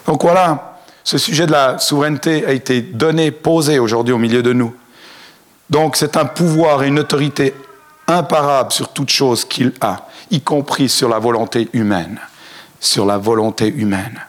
Donc 0.07 0.23
voilà, 0.23 0.79
ce 1.05 1.19
sujet 1.19 1.47
de 1.47 1.53
la 1.53 1.79
souveraineté 1.79 2.47
a 2.47 2.53
été 2.53 2.81
donné, 2.81 3.31
posé 3.31 3.79
aujourd'hui 3.79 4.15
au 4.15 4.19
milieu 4.19 4.43
de 4.43 4.53
nous. 4.53 4.75
Donc 5.71 5.97
c'est 5.97 6.17
un 6.17 6.25
pouvoir 6.25 6.83
et 6.83 6.89
une 6.89 6.99
autorité 6.99 7.55
imparable 8.09 8.73
sur 8.73 8.89
toute 8.89 9.11
chose 9.11 9.45
qu'il 9.45 9.73
a 9.81 10.09
y 10.31 10.41
compris 10.41 10.89
sur 10.89 11.09
la 11.09 11.19
volonté 11.19 11.69
humaine. 11.73 12.19
Sur 12.81 13.07
la 13.07 13.19
volonté 13.19 13.69
humaine. 13.69 14.21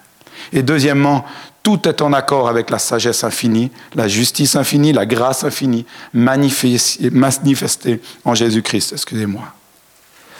Et 0.51 0.63
deuxièmement, 0.63 1.25
tout 1.63 1.87
est 1.87 2.01
en 2.01 2.13
accord 2.13 2.47
avec 2.47 2.69
la 2.69 2.79
sagesse 2.79 3.23
infinie, 3.23 3.71
la 3.93 4.07
justice 4.07 4.55
infinie, 4.55 4.93
la 4.93 5.05
grâce 5.05 5.43
infinie, 5.43 5.85
manifestée 6.13 8.01
en 8.25 8.33
Jésus-Christ. 8.33 8.93
Excusez-moi. 8.93 9.43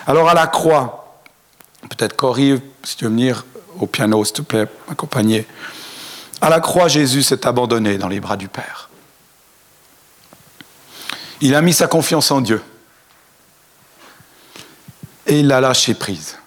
Alors 0.07 0.29
à 0.29 0.33
la 0.33 0.47
croix, 0.47 1.21
peut-être 1.89 2.15
Cory, 2.15 2.59
si 2.83 2.95
tu 2.95 3.03
veux 3.05 3.11
venir 3.11 3.45
au 3.79 3.85
piano, 3.85 4.23
s'il 4.25 4.37
te 4.37 4.41
plaît, 4.41 4.67
m'accompagner. 4.87 5.45
À 6.41 6.49
la 6.49 6.61
croix, 6.61 6.87
Jésus 6.87 7.21
s'est 7.21 7.45
abandonné 7.45 7.97
dans 7.97 8.07
les 8.07 8.19
bras 8.19 8.37
du 8.37 8.47
Père. 8.47 8.89
Il 11.41 11.53
a 11.53 11.61
mis 11.61 11.73
sa 11.73 11.87
confiance 11.87 12.31
en 12.31 12.41
Dieu 12.41 12.61
et 15.29 15.39
il 15.39 15.51
a 15.51 15.61
lâché 15.61 15.93
prise. 15.93 16.37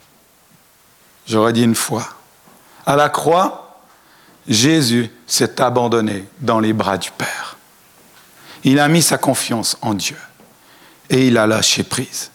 J'aurais 1.26 1.52
dit 1.52 1.62
une 1.62 1.76
fois. 1.76 2.06
À 2.84 2.96
la 2.96 3.08
croix, 3.08 3.78
Jésus 4.48 5.08
s'est 5.26 5.60
abandonné 5.62 6.28
dans 6.40 6.58
les 6.58 6.72
bras 6.72 6.98
du 6.98 7.12
Père. 7.12 7.56
Il 8.64 8.80
a 8.80 8.88
mis 8.88 9.02
sa 9.02 9.18
confiance 9.18 9.78
en 9.82 9.94
Dieu 9.94 10.16
et 11.08 11.28
il 11.28 11.38
a 11.38 11.46
lâché 11.46 11.84
prise. 11.84 12.32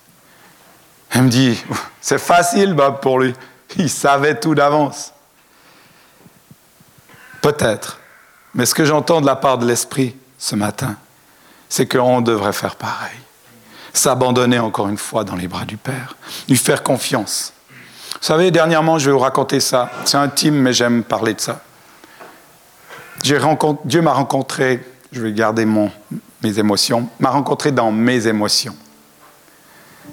Elle 1.10 1.24
me 1.24 1.30
dit, 1.30 1.62
c'est 2.02 2.18
facile 2.18 2.76
pour 3.02 3.20
lui. 3.20 3.34
Il 3.76 3.90
savait 3.90 4.40
tout 4.40 4.56
d'avance. 4.56 5.12
Peut-être. 7.42 8.00
Mais 8.54 8.66
ce 8.66 8.74
que 8.74 8.86
j'entends 8.86 9.20
de 9.20 9.26
la 9.26 9.36
part 9.36 9.58
de 9.58 9.66
l'Esprit 9.66 10.16
ce 10.38 10.56
matin, 10.56 10.96
c'est 11.68 11.88
qu'on 11.88 12.22
devrait 12.22 12.54
faire 12.54 12.78
pareil 12.78 13.20
s'abandonner 13.98 14.60
encore 14.60 14.88
une 14.88 14.98
fois 14.98 15.24
dans 15.24 15.36
les 15.36 15.48
bras 15.48 15.66
du 15.66 15.78
Père, 15.78 16.16
lui 16.48 16.56
faire 16.56 16.84
confiance. 16.84 17.54
Vous 18.14 18.26
savez, 18.26 18.52
dernièrement, 18.52 18.98
je 18.98 19.08
vais 19.08 19.12
vous 19.12 19.20
raconter 19.20 19.60
ça. 19.60 19.92
C'est 20.06 20.18
intime, 20.18 20.56
mais 20.56 20.74
j'aime 20.74 21.04
parler 21.04 21.34
de 21.34 21.42
ça. 21.42 21.62
Dieu 23.24 24.02
m'a 24.02 24.14
rencontré, 24.14 24.84
je 25.12 25.22
vais 25.22 25.34
garder 25.34 25.66
mon, 25.66 25.92
mes 26.44 26.60
émotions, 26.60 27.10
m'a 27.20 27.30
rencontré 27.30 27.72
dans 27.72 27.92
mes 27.92 28.28
émotions. 28.28 28.76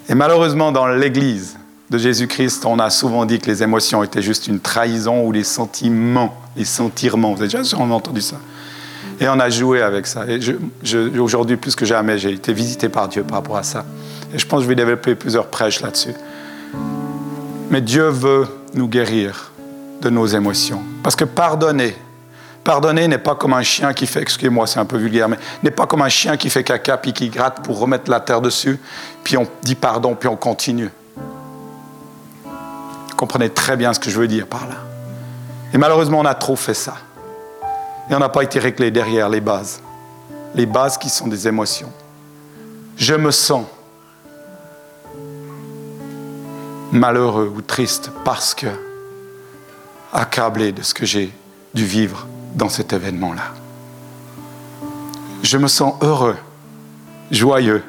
Et 0.08 0.14
malheureusement, 0.14 0.72
dans 0.72 0.86
l'Église 0.86 1.56
de 1.90 1.98
Jésus-Christ, 1.98 2.64
on 2.66 2.78
a 2.78 2.90
souvent 2.90 3.24
dit 3.24 3.38
que 3.38 3.46
les 3.46 3.62
émotions 3.62 4.02
étaient 4.02 4.22
juste 4.22 4.48
une 4.48 4.60
trahison 4.60 5.24
ou 5.24 5.32
les 5.32 5.44
sentiments, 5.44 6.34
les 6.56 6.64
sentirements. 6.64 7.32
Vous 7.32 7.42
avez 7.42 7.48
déjà 7.48 7.64
sûrement 7.64 7.96
entendu 7.96 8.20
ça? 8.20 8.36
Et 9.20 9.28
on 9.28 9.38
a 9.38 9.48
joué 9.48 9.82
avec 9.82 10.06
ça. 10.06 10.24
Et 10.26 11.18
aujourd'hui, 11.18 11.56
plus 11.56 11.74
que 11.76 11.84
jamais, 11.84 12.18
j'ai 12.18 12.32
été 12.32 12.52
visité 12.52 12.88
par 12.88 13.08
Dieu 13.08 13.22
par 13.22 13.38
rapport 13.38 13.56
à 13.56 13.62
ça. 13.62 13.84
Et 14.34 14.38
je 14.38 14.46
pense 14.46 14.58
que 14.58 14.64
je 14.64 14.68
vais 14.68 14.74
développer 14.74 15.14
plusieurs 15.14 15.46
prêches 15.46 15.80
là-dessus. 15.80 16.14
Mais 17.70 17.80
Dieu 17.80 18.08
veut 18.08 18.46
nous 18.74 18.88
guérir 18.88 19.52
de 20.00 20.10
nos 20.10 20.26
émotions. 20.26 20.82
Parce 21.02 21.16
que 21.16 21.24
pardonner, 21.24 21.96
pardonner 22.62 23.08
n'est 23.08 23.18
pas 23.18 23.34
comme 23.34 23.54
un 23.54 23.62
chien 23.62 23.92
qui 23.92 24.06
fait, 24.06 24.20
excusez-moi, 24.20 24.66
c'est 24.66 24.80
un 24.80 24.84
peu 24.84 24.96
vulgaire, 24.96 25.28
mais 25.28 25.38
n'est 25.62 25.70
pas 25.70 25.86
comme 25.86 26.02
un 26.02 26.08
chien 26.08 26.36
qui 26.36 26.50
fait 26.50 26.64
caca 26.64 26.96
puis 26.96 27.12
qui 27.12 27.28
gratte 27.28 27.64
pour 27.64 27.78
remettre 27.78 28.10
la 28.10 28.20
terre 28.20 28.40
dessus, 28.40 28.78
puis 29.22 29.36
on 29.36 29.46
dit 29.62 29.76
pardon, 29.76 30.14
puis 30.14 30.28
on 30.28 30.36
continue. 30.36 30.90
Vous 32.44 33.16
comprenez 33.16 33.50
très 33.50 33.76
bien 33.76 33.94
ce 33.94 34.00
que 34.00 34.10
je 34.10 34.18
veux 34.18 34.28
dire 34.28 34.46
par 34.46 34.66
là. 34.66 34.74
Et 35.72 35.78
malheureusement, 35.78 36.20
on 36.20 36.24
a 36.24 36.34
trop 36.34 36.56
fait 36.56 36.74
ça. 36.74 36.94
Et 38.10 38.14
on 38.14 38.18
n'a 38.18 38.28
pas 38.28 38.42
été 38.42 38.58
réglé 38.58 38.90
derrière 38.90 39.28
les 39.28 39.40
bases. 39.40 39.80
Les 40.54 40.66
bases 40.66 40.98
qui 40.98 41.08
sont 41.08 41.26
des 41.26 41.48
émotions. 41.48 41.92
Je 42.96 43.14
me 43.14 43.30
sens 43.30 43.64
malheureux 46.92 47.52
ou 47.54 47.60
triste 47.60 48.10
parce 48.24 48.54
que 48.54 48.66
accablé 50.12 50.70
de 50.70 50.82
ce 50.82 50.94
que 50.94 51.04
j'ai 51.04 51.32
dû 51.74 51.84
vivre 51.84 52.26
dans 52.54 52.68
cet 52.68 52.92
événement-là. 52.92 53.52
Je 55.42 55.58
me 55.58 55.66
sens 55.66 55.94
heureux, 56.02 56.36
joyeux, 57.30 57.82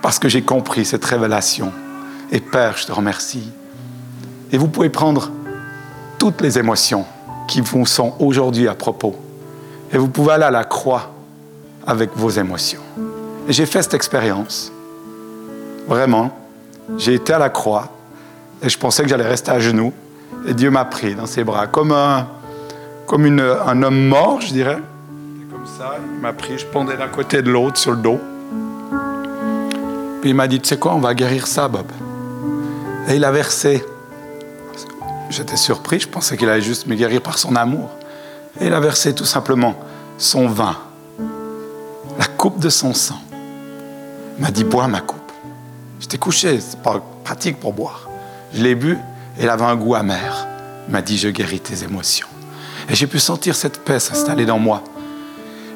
parce 0.00 0.18
que 0.18 0.28
j'ai 0.28 0.42
compris 0.42 0.86
cette 0.86 1.04
révélation. 1.04 1.70
Et 2.30 2.40
Père, 2.40 2.78
je 2.78 2.86
te 2.86 2.92
remercie. 2.92 3.52
Et 4.50 4.58
vous 4.58 4.68
pouvez 4.68 4.88
prendre 4.88 5.30
toutes 6.18 6.40
les 6.40 6.58
émotions 6.58 7.04
qui 7.52 7.60
vous 7.60 7.84
sont 7.84 8.14
aujourd'hui 8.18 8.66
à 8.66 8.74
propos. 8.74 9.14
Et 9.92 9.98
vous 9.98 10.08
pouvez 10.08 10.32
aller 10.32 10.44
à 10.44 10.50
la 10.50 10.64
croix 10.64 11.10
avec 11.86 12.16
vos 12.16 12.30
émotions. 12.30 12.80
Et 13.46 13.52
j'ai 13.52 13.66
fait 13.66 13.82
cette 13.82 13.92
expérience. 13.92 14.72
Vraiment. 15.86 16.34
J'ai 16.96 17.12
été 17.12 17.34
à 17.34 17.38
la 17.38 17.50
croix 17.50 17.88
et 18.62 18.70
je 18.70 18.78
pensais 18.78 19.02
que 19.02 19.10
j'allais 19.10 19.28
rester 19.28 19.50
à 19.50 19.60
genoux. 19.60 19.92
Et 20.48 20.54
Dieu 20.54 20.70
m'a 20.70 20.86
pris 20.86 21.14
dans 21.14 21.26
ses 21.26 21.44
bras, 21.44 21.66
comme 21.66 21.92
un, 21.92 22.26
comme 23.06 23.26
un 23.26 23.82
homme 23.82 24.08
mort, 24.08 24.40
je 24.40 24.54
dirais. 24.54 24.78
Comme 25.52 25.66
ça, 25.66 25.96
il 25.98 26.22
m'a 26.22 26.32
pris, 26.32 26.56
je 26.56 26.64
pendais 26.64 26.96
d'un 26.96 27.08
côté 27.08 27.42
de 27.42 27.50
l'autre 27.50 27.76
sur 27.76 27.90
le 27.90 27.98
dos. 27.98 28.18
Puis 30.22 30.30
il 30.30 30.34
m'a 30.34 30.48
dit, 30.48 30.58
tu 30.58 30.70
sais 30.70 30.78
quoi, 30.78 30.94
on 30.94 31.00
va 31.00 31.12
guérir 31.12 31.46
ça, 31.46 31.68
Bob. 31.68 31.86
Et 33.08 33.16
il 33.16 33.24
a 33.26 33.30
versé 33.30 33.84
J'étais 35.32 35.56
surpris, 35.56 35.98
je 35.98 36.08
pensais 36.08 36.36
qu'il 36.36 36.46
allait 36.50 36.60
juste 36.60 36.86
me 36.86 36.94
guérir 36.94 37.22
par 37.22 37.38
son 37.38 37.56
amour. 37.56 37.88
Et 38.60 38.66
il 38.66 38.74
a 38.74 38.80
versé 38.80 39.14
tout 39.14 39.24
simplement 39.24 39.74
son 40.18 40.46
vin, 40.46 40.76
la 42.18 42.26
coupe 42.26 42.58
de 42.58 42.68
son 42.68 42.92
sang. 42.92 43.18
Il 44.36 44.42
m'a 44.42 44.50
dit, 44.50 44.62
bois 44.62 44.88
ma 44.88 45.00
coupe. 45.00 45.32
J'étais 46.00 46.18
couché, 46.18 46.60
c'est 46.60 46.82
pas 46.82 47.02
pratique 47.24 47.58
pour 47.58 47.72
boire. 47.72 48.10
Je 48.52 48.62
l'ai 48.62 48.74
bu 48.74 48.98
et 49.38 49.44
il 49.44 49.48
avait 49.48 49.64
un 49.64 49.74
goût 49.74 49.94
amer. 49.94 50.46
Il 50.86 50.92
m'a 50.92 51.00
dit, 51.00 51.16
je 51.16 51.30
guéris 51.30 51.60
tes 51.60 51.82
émotions. 51.82 52.28
Et 52.90 52.94
j'ai 52.94 53.06
pu 53.06 53.18
sentir 53.18 53.54
cette 53.54 53.82
paix 53.82 54.00
s'installer 54.00 54.44
dans 54.44 54.58
moi. 54.58 54.84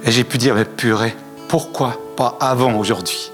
Et 0.05 0.12
j'ai 0.12 0.25
pu 0.25 0.37
dire, 0.37 0.55
mais 0.55 0.66
purée, 0.66 1.16
pourquoi 1.49 1.99
pas 2.14 2.37
avant 2.40 2.75
aujourd'hui? 2.79 3.33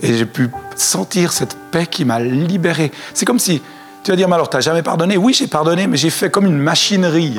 Et 0.00 0.16
j'ai 0.16 0.24
pu 0.24 0.48
sentir 0.76 1.30
cette 1.30 1.58
paix 1.70 1.86
qui 1.86 2.06
m'a 2.06 2.20
libéré. 2.20 2.90
C'est 3.12 3.26
comme 3.26 3.38
si 3.38 3.60
tu 4.08 4.12
vas 4.12 4.16
dire, 4.16 4.26
mais 4.26 4.36
alors, 4.36 4.48
tu 4.48 4.56
n'as 4.56 4.62
jamais 4.62 4.82
pardonné? 4.82 5.18
Oui, 5.18 5.34
j'ai 5.34 5.48
pardonné, 5.48 5.86
mais 5.86 5.98
j'ai 5.98 6.08
fait 6.08 6.30
comme 6.30 6.46
une 6.46 6.56
machinerie. 6.56 7.38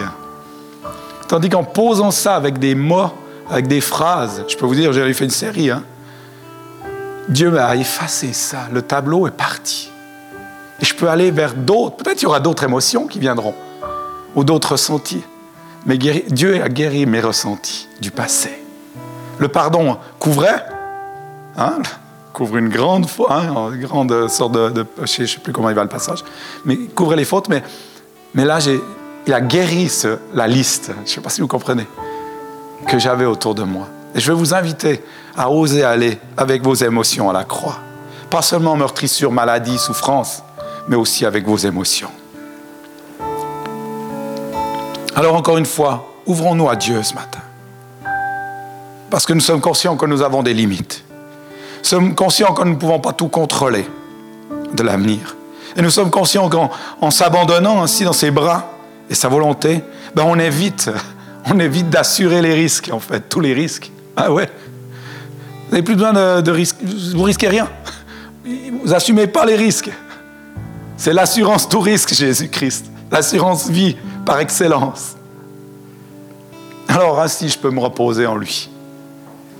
Tandis 1.27 1.49
qu'en 1.49 1.63
posant 1.63 2.11
ça 2.11 2.35
avec 2.35 2.59
des 2.59 2.75
mots, 2.75 3.09
avec 3.49 3.67
des 3.67 3.81
phrases, 3.81 4.43
je 4.47 4.55
peux 4.55 4.67
vous 4.67 4.75
dire, 4.75 4.93
j'ai 4.93 5.11
fait 5.15 5.25
une 5.25 5.31
série, 5.31 5.71
hein, 5.71 5.81
Dieu 7.27 7.49
m'a 7.49 7.75
effacé 7.75 8.33
ça. 8.33 8.67
Le 8.71 8.83
tableau 8.83 9.25
est 9.25 9.31
parti. 9.31 9.89
Et 10.79 10.85
je 10.85 10.93
peux 10.93 11.09
aller 11.09 11.31
vers 11.31 11.55
d'autres. 11.55 11.95
Peut-être 11.95 12.17
qu'il 12.17 12.27
y 12.27 12.27
aura 12.27 12.39
d'autres 12.39 12.63
émotions 12.63 13.07
qui 13.07 13.17
viendront, 13.17 13.55
ou 14.35 14.43
d'autres 14.43 14.73
ressentis. 14.73 15.23
Mais 15.87 15.97
Dieu 15.97 16.61
a 16.61 16.69
guéri 16.69 17.07
mes 17.07 17.19
ressentis 17.19 17.87
du 17.99 18.11
passé. 18.11 18.61
Le 19.39 19.47
pardon 19.47 19.97
couvrait, 20.19 20.67
hein, 21.57 21.79
couvre 22.33 22.57
une 22.57 22.69
grande, 22.69 23.07
hein, 23.29 23.71
grande 23.75 24.27
sorte 24.27 24.53
de, 24.53 24.85
je 25.03 25.21
ne 25.21 25.27
sais 25.27 25.39
plus 25.39 25.53
comment 25.53 25.69
il 25.69 25.75
va 25.75 25.83
le 25.83 25.89
passage, 25.89 26.23
mais 26.65 26.77
couvre 26.77 27.15
les 27.15 27.25
fautes, 27.25 27.49
mais, 27.49 27.63
mais 28.33 28.45
là, 28.45 28.59
il 29.25 29.33
a 29.33 29.41
guéri 29.41 29.89
ce, 29.89 30.17
la 30.33 30.47
liste, 30.47 30.91
je 30.95 31.01
ne 31.01 31.05
sais 31.07 31.21
pas 31.21 31.29
si 31.29 31.41
vous 31.41 31.47
comprenez, 31.47 31.87
que 32.87 32.99
j'avais 32.99 33.25
autour 33.25 33.55
de 33.55 33.63
moi. 33.63 33.87
Et 34.15 34.19
je 34.19 34.31
vais 34.31 34.37
vous 34.37 34.53
inviter 34.53 35.03
à 35.37 35.51
oser 35.51 35.83
aller 35.83 36.17
avec 36.37 36.63
vos 36.63 36.73
émotions 36.73 37.29
à 37.29 37.33
la 37.33 37.43
croix. 37.43 37.79
Pas 38.29 38.41
seulement 38.41 38.75
meurtrissure, 38.75 39.31
maladie, 39.31 39.77
souffrance, 39.77 40.43
mais 40.87 40.95
aussi 40.95 41.25
avec 41.25 41.45
vos 41.45 41.57
émotions. 41.57 42.09
Alors 45.15 45.35
encore 45.35 45.57
une 45.57 45.65
fois, 45.65 46.13
ouvrons-nous 46.25 46.69
à 46.69 46.75
Dieu 46.75 47.03
ce 47.03 47.13
matin. 47.13 47.39
Parce 49.09 49.25
que 49.25 49.33
nous 49.33 49.39
sommes 49.39 49.61
conscients 49.61 49.97
que 49.97 50.05
nous 50.05 50.21
avons 50.21 50.43
des 50.43 50.53
limites 50.53 51.03
sommes 51.83 52.15
conscients 52.15 52.53
que 52.53 52.63
nous 52.63 52.71
ne 52.71 52.75
pouvons 52.75 52.99
pas 52.99 53.13
tout 53.13 53.27
contrôler 53.27 53.85
de 54.73 54.83
l'avenir. 54.83 55.35
Et 55.75 55.81
nous 55.81 55.89
sommes 55.89 56.09
conscients 56.09 56.49
qu'en 56.49 57.11
s'abandonnant 57.11 57.83
ainsi 57.83 58.03
dans 58.03 58.13
ses 58.13 58.31
bras 58.31 58.71
et 59.09 59.15
sa 59.15 59.27
volonté, 59.27 59.83
ben 60.15 60.23
on 60.25 60.37
évite, 60.37 60.89
on 61.45 61.59
évite 61.59 61.89
d'assurer 61.89 62.41
les 62.41 62.53
risques, 62.53 62.89
en 62.91 62.99
fait, 62.99 63.29
tous 63.29 63.39
les 63.39 63.53
risques. 63.53 63.91
Ah 64.15 64.31
ouais. 64.31 64.49
Vous 65.67 65.71
n'avez 65.71 65.83
plus 65.83 65.95
besoin 65.95 66.13
de, 66.13 66.41
de 66.41 66.51
risques, 66.51 66.77
vous 67.15 67.23
risquez 67.23 67.47
rien. 67.47 67.67
Vous 68.43 68.89
n'assumez 68.89 69.27
pas 69.27 69.45
les 69.45 69.55
risques. 69.55 69.91
C'est 70.97 71.13
l'assurance 71.13 71.69
tout 71.69 71.79
risque, 71.79 72.13
Jésus-Christ. 72.13 72.87
L'assurance 73.11 73.69
vie 73.69 73.95
par 74.25 74.39
excellence. 74.39 75.15
Alors 76.87 77.19
ainsi, 77.19 77.49
je 77.49 77.57
peux 77.57 77.69
me 77.69 77.79
reposer 77.79 78.25
en 78.25 78.35
lui. 78.35 78.69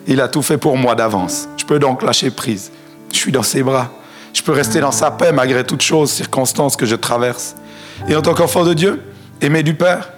Il 0.09 0.21
a 0.21 0.27
tout 0.27 0.41
fait 0.41 0.57
pour 0.57 0.75
moi 0.75 0.95
d'avance. 0.95 1.47
Je 1.55 1.65
peux 1.65 1.77
donc 1.77 2.01
lâcher 2.01 2.31
prise. 2.31 2.71
Je 3.13 3.17
suis 3.17 3.31
dans 3.31 3.43
ses 3.43 3.61
bras. 3.61 3.91
Je 4.33 4.41
peux 4.41 4.51
rester 4.51 4.79
dans 4.79 4.91
sa 4.91 5.11
paix 5.11 5.31
malgré 5.31 5.63
toutes 5.63 5.83
choses, 5.83 6.11
circonstances 6.11 6.75
que 6.75 6.87
je 6.87 6.95
traverse. 6.95 7.55
Et 8.07 8.15
en 8.15 8.21
tant 8.23 8.33
qu'enfant 8.33 8.65
de 8.65 8.73
Dieu, 8.73 9.03
aimé 9.39 9.61
du 9.61 9.75
Père, 9.75 10.09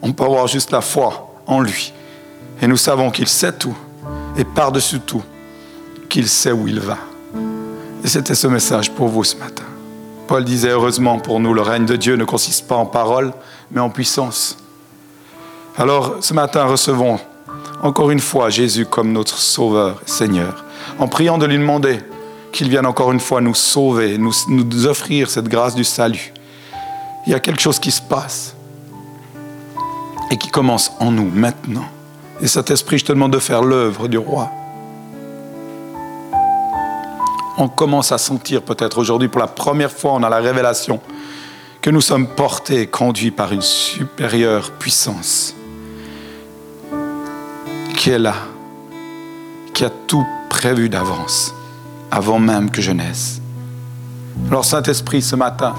on 0.00 0.12
peut 0.12 0.22
avoir 0.22 0.46
juste 0.46 0.70
la 0.70 0.80
foi 0.80 1.34
en 1.48 1.60
lui. 1.60 1.92
Et 2.62 2.68
nous 2.68 2.76
savons 2.76 3.10
qu'il 3.10 3.26
sait 3.26 3.52
tout. 3.52 3.76
Et 4.38 4.44
par-dessus 4.44 5.00
tout, 5.00 5.24
qu'il 6.08 6.28
sait 6.28 6.52
où 6.52 6.68
il 6.68 6.78
va. 6.78 6.98
Et 8.04 8.08
c'était 8.08 8.36
ce 8.36 8.46
message 8.46 8.92
pour 8.92 9.08
vous 9.08 9.24
ce 9.24 9.36
matin. 9.36 9.64
Paul 10.28 10.44
disait, 10.44 10.70
heureusement 10.70 11.18
pour 11.18 11.40
nous, 11.40 11.52
le 11.52 11.62
règne 11.62 11.84
de 11.84 11.96
Dieu 11.96 12.14
ne 12.14 12.24
consiste 12.24 12.68
pas 12.68 12.76
en 12.76 12.86
parole, 12.86 13.32
mais 13.72 13.80
en 13.80 13.90
puissance. 13.90 14.56
Alors 15.76 16.18
ce 16.20 16.32
matin, 16.32 16.64
recevons 16.64 17.18
encore 17.82 18.10
une 18.10 18.20
fois 18.20 18.50
Jésus 18.50 18.86
comme 18.86 19.12
notre 19.12 19.38
Sauveur 19.38 20.00
Seigneur, 20.06 20.64
en 20.98 21.08
priant 21.08 21.38
de 21.38 21.46
lui 21.46 21.58
demander 21.58 21.98
qu'il 22.52 22.68
vienne 22.68 22.86
encore 22.86 23.12
une 23.12 23.20
fois 23.20 23.40
nous 23.40 23.54
sauver, 23.54 24.18
nous, 24.18 24.32
nous 24.48 24.86
offrir 24.86 25.30
cette 25.30 25.48
grâce 25.48 25.74
du 25.74 25.84
salut. 25.84 26.32
Il 27.26 27.32
y 27.32 27.34
a 27.34 27.40
quelque 27.40 27.60
chose 27.60 27.78
qui 27.78 27.90
se 27.90 28.00
passe 28.00 28.56
et 30.30 30.36
qui 30.36 30.48
commence 30.48 30.92
en 31.00 31.10
nous 31.10 31.28
maintenant. 31.28 31.86
Et 32.40 32.46
cet 32.46 32.70
esprit, 32.70 32.98
je 32.98 33.04
te 33.04 33.12
demande 33.12 33.32
de 33.32 33.38
faire 33.38 33.62
l'œuvre 33.62 34.08
du 34.08 34.18
roi. 34.18 34.50
On 37.58 37.68
commence 37.68 38.12
à 38.12 38.18
sentir 38.18 38.62
peut-être 38.62 38.98
aujourd'hui 38.98 39.28
pour 39.28 39.40
la 39.40 39.46
première 39.46 39.90
fois, 39.90 40.12
on 40.12 40.22
a 40.22 40.28
la 40.28 40.38
révélation 40.38 41.00
que 41.80 41.90
nous 41.90 42.02
sommes 42.02 42.26
portés 42.26 42.86
conduits 42.86 43.30
par 43.30 43.52
une 43.52 43.62
supérieure 43.62 44.72
puissance 44.72 45.55
qui 48.06 48.12
est 48.12 48.20
là, 48.20 48.36
qui 49.74 49.84
a 49.84 49.90
tout 49.90 50.24
prévu 50.48 50.88
d'avance, 50.88 51.52
avant 52.08 52.38
même 52.38 52.70
que 52.70 52.80
je 52.80 52.92
naisse. 52.92 53.40
Alors 54.46 54.64
Saint-Esprit, 54.64 55.22
ce 55.22 55.34
matin, 55.34 55.74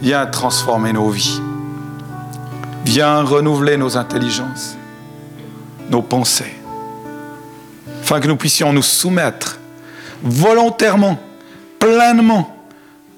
viens 0.00 0.24
transformer 0.24 0.94
nos 0.94 1.10
vies. 1.10 1.38
Viens 2.86 3.20
renouveler 3.24 3.76
nos 3.76 3.98
intelligences, 3.98 4.74
nos 5.90 6.00
pensées, 6.00 6.56
afin 8.00 8.20
que 8.20 8.28
nous 8.28 8.36
puissions 8.36 8.72
nous 8.72 8.80
soumettre 8.80 9.58
volontairement, 10.22 11.18
pleinement 11.78 12.56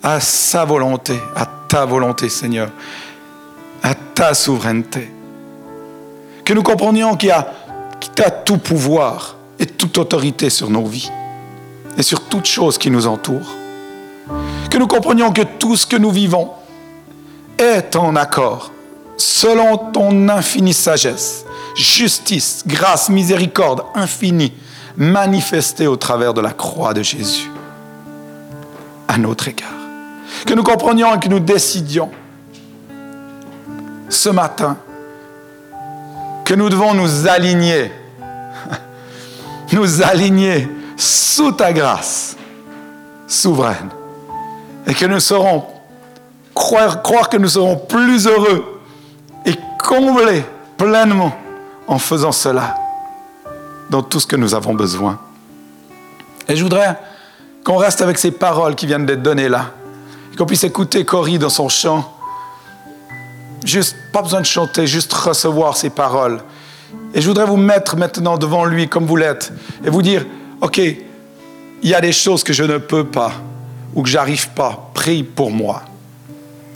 à 0.03 0.19
sa 0.19 0.65
volonté, 0.65 1.17
à 1.37 1.47
ta 1.69 1.85
volonté, 1.85 2.29
Seigneur, 2.29 2.71
à 3.85 3.95
ta 3.95 4.35
souveraineté. 4.35 5.13
Que 6.45 6.55
nous 6.55 6.65
comprenions 6.65 7.17
qu'il 7.17 7.29
y 7.29 7.33
a, 7.33 7.47
a 8.25 8.31
tout 8.31 8.59
pouvoir 8.59 9.37
et 9.59 9.67
toute 9.67 9.99
autorité 9.99 10.51
sur 10.51 10.71
nos 10.71 10.87
vies 10.87 11.11
et 11.97 12.03
sur 12.03 12.21
toute 12.29 12.47
chose 12.47 12.79
qui 12.79 12.91
nous 12.91 13.07
entoure. 13.07 13.55
Que 14.71 14.79
nous 14.79 14.87
comprenions 14.87 15.33
que 15.33 15.43
tout 15.43 15.77
ce 15.77 15.87
que 15.87 15.97
nous 15.97 16.11
vivons 16.11 16.51
est 17.59 17.97
en 17.97 18.17
accord 18.17 18.73
selon 19.17 19.77
ton 19.77 20.29
infinie 20.29 20.75
sagesse, 20.75 21.45
justice, 21.77 22.65
grâce, 22.67 23.09
miséricorde 23.09 23.83
infinie 23.95 24.53
manifestée 24.97 25.87
au 25.87 25.97
travers 25.97 26.35
de 26.35 26.41
la 26.41 26.53
croix 26.53 26.95
de 26.95 27.03
Jésus 27.03 27.51
à 29.09 29.19
notre 29.19 29.49
égard. 29.49 29.69
Que 30.47 30.55
nous 30.55 30.63
comprenions 30.63 31.15
et 31.15 31.21
que 31.21 31.29
nous 31.29 31.41
décidions 31.41 32.11
ce 34.09 34.29
matin 34.29 34.77
que 36.53 36.57
nous 36.59 36.69
devons 36.69 36.93
nous 36.93 37.27
aligner, 37.27 37.91
nous 39.73 40.03
aligner 40.03 40.69
sous 40.99 41.51
ta 41.53 41.73
grâce 41.73 42.37
souveraine 43.27 43.89
et 44.87 44.93
que 44.93 45.07
nous 45.07 45.19
serons, 45.19 45.65
croire, 46.55 47.01
croire 47.01 47.31
que 47.31 47.39
nous 47.39 47.49
serons 47.49 47.77
plus 47.77 48.27
heureux 48.27 48.83
et 49.47 49.55
comblés 49.83 50.45
pleinement 50.77 51.35
en 51.87 51.99
faisant 51.99 52.33
cela 52.33 52.75
dans 53.89 54.03
tout 54.03 54.21
ce 54.21 54.27
que 54.27 54.37
nous 54.37 54.55
avons 54.55 54.75
besoin. 54.75 55.19
Et 56.51 56.55
je 56.55 56.63
voudrais 56.63 57.01
qu'on 57.65 57.79
reste 57.79 58.03
avec 58.03 58.19
ces 58.19 58.31
paroles 58.31 58.75
qui 58.75 58.85
viennent 58.87 59.07
d'être 59.07 59.23
données 59.23 59.49
là, 59.49 59.71
qu'on 60.37 60.45
puisse 60.45 60.65
écouter 60.65 61.07
Cory 61.07 61.39
dans 61.39 61.49
son 61.49 61.71
chant. 61.71 62.15
Juste, 63.65 63.97
pas 64.13 64.23
besoin 64.23 64.41
de 64.41 64.47
chanter, 64.47 64.87
juste 64.87 65.13
recevoir 65.13 65.77
ces 65.77 65.91
paroles. 65.91 66.41
Et 67.15 67.21
je 67.21 67.29
voudrais 67.29 67.47
vous 67.47 67.57
mettre 67.57 67.97
maintenant 67.97 68.39
devant 68.39 68.65
lui 68.65 68.89
comme 68.89 69.07
vous 69.07 69.17
l'êtes 69.17 69.53
et 69.85 69.91
vous 69.91 70.03
dire, 70.03 70.25
OK, 70.61 70.79
il 70.79 71.89
y 71.89 71.95
a 71.95 72.01
des 72.01 72.13
choses 72.13 72.43
que 72.43 72.53
je 72.53 72.65
ne 72.65 72.79
peux 72.79 73.05
pas 73.05 73.33
ou 73.95 74.03
que 74.03 74.09
j'arrive 74.09 74.49
pas. 74.51 74.91
Prie 74.95 75.23
pour 75.23 75.51
moi. 75.51 75.83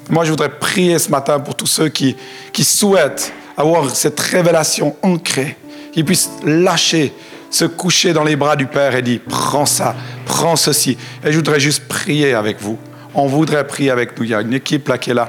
Moi, 0.09 0.25
je 0.25 0.31
voudrais 0.31 0.51
prier 0.51 0.99
ce 0.99 1.11
matin 1.11 1.41
pour 1.41 1.55
tous 1.55 1.67
ceux 1.67 1.89
qui, 1.89 2.17
qui 2.53 2.65
souhaitent 2.65 3.33
avoir 3.57 3.89
cette 3.91 4.21
révélation 4.21 4.95
ancrée, 5.03 5.57
qu'ils 5.93 6.05
puissent 6.05 6.31
lâcher, 6.45 7.13
se 7.51 7.65
coucher 7.65 8.13
dans 8.13 8.23
les 8.23 8.37
bras 8.37 8.55
du 8.55 8.67
Père 8.67 8.95
et 8.95 9.03
dire, 9.03 9.21
prends 9.29 9.67
ça, 9.67 9.97
prends 10.27 10.57
ceci. 10.57 10.97
Et 11.25 11.33
je 11.33 11.37
voudrais 11.37 11.59
juste 11.59 11.89
prier 11.89 12.35
avec 12.35 12.61
vous. 12.61 12.79
On 13.15 13.27
voudrait 13.27 13.67
prier 13.67 13.91
avec 13.91 14.17
nous. 14.19 14.25
Il 14.25 14.31
y 14.31 14.35
a 14.35 14.43
une 14.43 14.53
équipe 14.53 14.89
là 14.89 14.99
qui 14.99 15.11
est 15.11 15.15
là. 15.15 15.29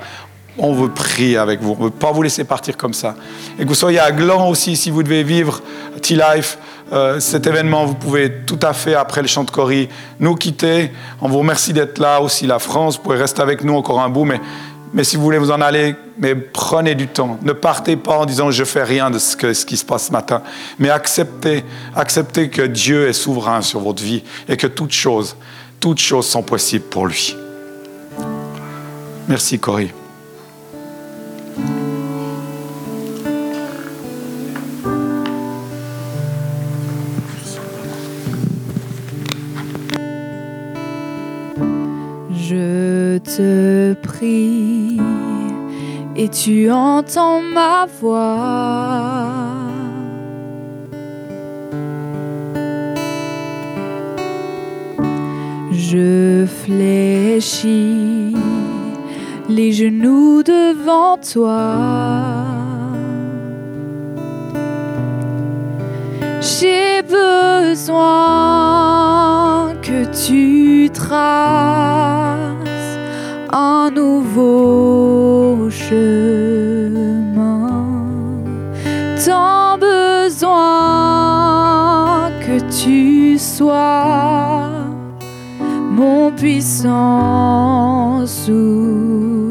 On 0.58 0.74
veut 0.74 0.90
prier 0.90 1.38
avec 1.38 1.62
vous. 1.62 1.76
On 1.80 1.84
ne 1.84 1.90
veut 1.90 1.92
pas 1.92 2.12
vous 2.12 2.24
laisser 2.24 2.44
partir 2.44 2.78
comme 2.78 2.94
ça. 2.94 3.16
Et 3.60 3.64
que 3.64 3.68
vous 3.68 3.76
soyez 3.76 4.00
à 4.00 4.12
Gland 4.12 4.50
aussi, 4.50 4.76
si 4.76 4.90
vous 4.90 5.04
devez 5.04 5.24
vivre 5.24 5.62
T-Life, 6.02 6.58
euh, 6.92 7.20
cet 7.20 7.46
événement, 7.46 7.86
vous 7.86 7.96
pouvez 7.96 8.32
tout 8.46 8.60
à 8.62 8.74
fait, 8.74 8.96
après 8.96 9.22
le 9.22 9.28
chant 9.28 9.44
de 9.44 9.52
Cory, 9.52 9.90
nous 10.20 10.36
quitter. 10.36 10.92
On 11.22 11.28
vous 11.28 11.40
remercie 11.40 11.74
d'être 11.74 12.00
là 12.00 12.22
aussi, 12.22 12.48
la 12.48 12.60
France. 12.60 12.98
Vous 12.98 13.04
pouvez 13.04 13.18
rester 13.18 13.42
avec 13.42 13.64
nous 13.64 13.76
encore 13.76 14.00
un 14.00 14.10
bout, 14.10 14.26
mais 14.26 14.40
mais 14.94 15.04
si 15.04 15.18
vous 15.18 15.24
voulez 15.24 15.38
vous 15.38 15.52
en 15.52 15.62
aller, 15.62 15.96
mais 16.18 16.34
prenez 16.34 16.96
du 16.96 17.08
temps. 17.08 17.38
Ne 17.44 17.54
partez 17.54 17.98
pas 17.98 18.20
en 18.20 18.26
disant 18.26 18.52
je 18.52 18.64
fais 18.64 18.84
rien 18.84 19.10
de 19.12 19.20
ce, 19.20 19.54
ce 19.54 19.66
qui 19.66 19.78
se 19.78 19.86
passe 19.86 20.08
ce 20.08 20.12
matin. 20.12 20.42
Mais 20.80 20.90
acceptez, 20.90 21.64
acceptez 21.96 22.50
que 22.50 22.62
Dieu 22.62 23.08
est 23.08 23.14
souverain 23.14 23.62
sur 23.62 23.82
votre 23.82 24.02
vie 24.02 24.24
et 24.48 24.58
que 24.58 24.68
toutes 24.68 24.94
choses, 24.94 25.36
toutes 25.80 26.00
choses 26.00 26.28
sont 26.28 26.44
possibles 26.44 26.86
pour 26.86 27.08
lui. 27.08 27.36
Merci 29.28 29.60
Cory. 29.60 29.92
Te 43.36 43.94
prie 43.94 44.98
et 46.16 46.30
tu 46.30 46.72
entends 46.72 47.42
ma 47.42 47.86
voix. 48.00 49.28
Je 55.72 56.46
fléchis 56.64 58.36
les 59.50 59.72
genoux 59.74 60.42
devant 60.44 61.18
toi. 61.18 61.74
J'ai 66.42 67.02
besoin 67.04 67.98
que 69.82 70.06
tu 70.26 70.90
traces 70.92 72.47
nouveau 74.38 75.70
chemin. 75.70 76.12
Tant 79.26 79.78
besoin 79.78 80.60
que 82.46 82.60
tu 82.82 83.38
sois 83.38 84.70
mon 85.92 86.32
puissant 86.32 88.26
soutien. 88.26 89.48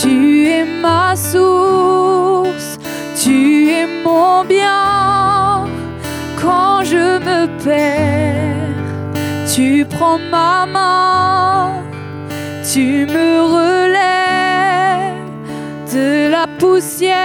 Tu 0.00 0.46
es 0.48 0.64
ma 0.82 1.14
source, 1.14 2.78
tu 3.22 3.68
es 3.68 3.86
mon 4.04 4.44
bien. 4.44 5.66
Quand 6.40 6.82
je 6.82 7.18
me 7.28 7.46
perds, 7.62 8.82
tu 9.54 9.84
prends 9.88 10.18
ma 10.30 10.66
main, 10.66 11.61
tu 12.72 13.04
me 13.04 13.30
relèves 13.56 15.28
de 15.92 16.30
la 16.30 16.46
poussière 16.58 17.18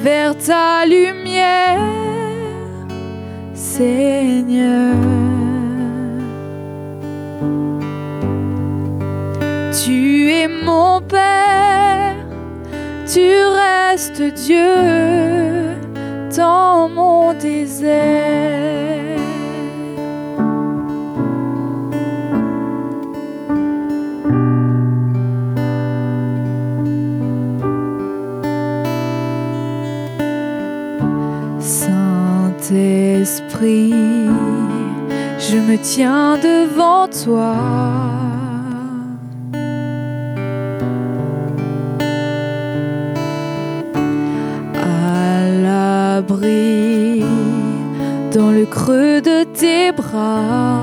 vers 0.00 0.36
ta 0.38 0.86
lumière, 0.86 1.80
Seigneur. 3.52 4.94
Tu 9.82 10.30
es 10.30 10.46
mon 10.46 11.00
Père, 11.00 12.14
tu 13.12 13.49
restes 14.00 14.32
Dieu 14.46 15.76
dans 16.34 16.88
mon 16.88 17.34
désert. 17.34 19.18
Saint-Esprit, 31.60 32.70
je 35.38 35.58
me 35.58 35.76
tiens 35.82 36.38
devant 36.38 37.06
toi. 37.08 37.89
Dans 48.32 48.52
le 48.52 48.64
creux 48.66 49.20
de 49.20 49.44
tes 49.44 49.92
bras. 49.92 50.82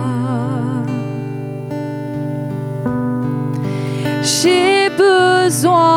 J'ai 4.24 4.90
besoin 4.98 5.97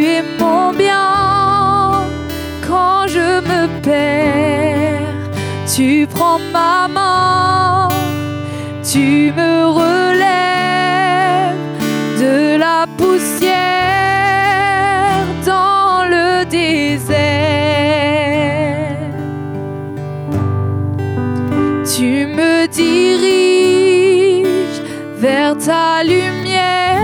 tu 0.00 0.06
es 0.06 0.22
mon 0.38 0.72
bien. 0.72 2.02
Quand 2.66 3.06
je 3.06 3.40
me 3.50 3.60
perds, 3.82 5.30
tu 5.74 6.06
prends 6.06 6.40
ma 6.52 6.88
main, 6.88 7.88
tu 8.82 9.32
me 9.36 9.66
relèves 9.82 11.56
de 12.18 12.56
la 12.56 12.86
poussière 12.96 13.58
dans 15.44 16.04
le 16.14 16.44
désert. 16.46 17.18
Tu 21.94 22.26
me 22.38 22.66
diriges 22.68 24.48
vers 25.18 25.56
ta 25.58 26.02
lumière, 26.04 27.00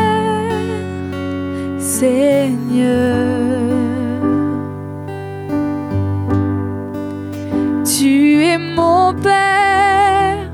Tu 7.85 8.45
es 8.45 8.59
mon 8.59 9.15
Père, 9.15 10.51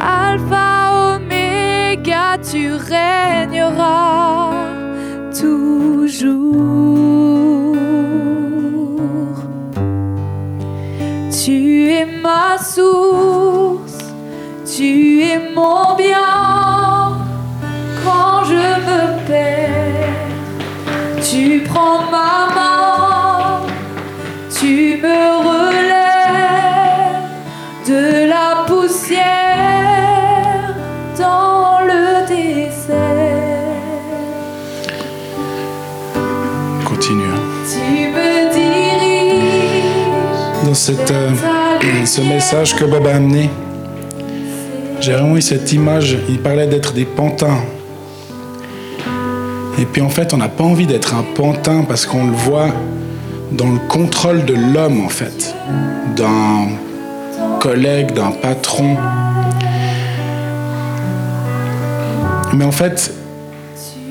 Alpha, 0.00 1.14
Oméga, 1.14 2.36
tu 2.42 2.72
régneras 2.72 4.50
toujours. 5.40 6.48
Tu 11.30 11.90
es 11.90 12.06
ma 12.22 12.58
source, 12.58 13.98
tu 14.66 15.22
es 15.22 15.47
prends 21.88 22.10
ma 22.10 22.48
main, 22.54 23.60
tu 24.58 24.98
me 25.02 25.20
relèves 25.48 26.48
de 27.86 28.02
la 28.28 28.64
poussière 28.66 29.24
dans 31.18 31.80
le 31.86 32.26
désert. 32.26 32.96
Continue. 36.84 37.36
Tu 37.72 37.86
me 38.16 38.30
diriges 38.52 39.84
Dans 40.64 40.74
cette, 40.74 41.10
euh, 41.10 41.32
ce 42.04 42.20
message 42.20 42.76
que 42.76 42.84
Bob 42.84 43.06
a 43.06 43.16
amené, 43.16 43.50
j'ai 45.00 45.12
vraiment 45.12 45.36
eu 45.36 45.42
cette 45.42 45.72
image. 45.72 46.18
Il 46.28 46.38
parlait 46.40 46.66
d'être 46.66 46.92
des 46.92 47.06
pantins. 47.06 47.62
Et 49.78 49.84
puis 49.84 50.02
en 50.02 50.08
fait, 50.08 50.34
on 50.34 50.38
n'a 50.38 50.48
pas 50.48 50.64
envie 50.64 50.86
d'être 50.86 51.14
un 51.14 51.22
pantin 51.22 51.84
parce 51.86 52.04
qu'on 52.04 52.26
le 52.26 52.32
voit 52.32 52.70
dans 53.52 53.70
le 53.70 53.78
contrôle 53.88 54.44
de 54.44 54.54
l'homme, 54.54 55.04
en 55.04 55.08
fait, 55.08 55.54
d'un 56.16 56.68
collègue, 57.60 58.12
d'un 58.12 58.32
patron. 58.32 58.96
Mais 62.54 62.64
en 62.64 62.72
fait, 62.72 63.14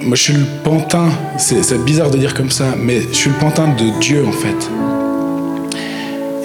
moi 0.02 0.16
je 0.16 0.24
suis 0.24 0.34
le 0.34 0.46
pantin, 0.64 1.10
c'est 1.38 1.84
bizarre 1.84 2.12
de 2.12 2.18
dire 2.18 2.34
comme 2.34 2.50
ça, 2.50 2.66
mais 2.78 3.02
je 3.02 3.16
suis 3.16 3.30
le 3.30 3.36
pantin 3.36 3.68
de 3.68 4.00
Dieu, 4.00 4.26
en 4.26 4.32
fait. 4.32 4.70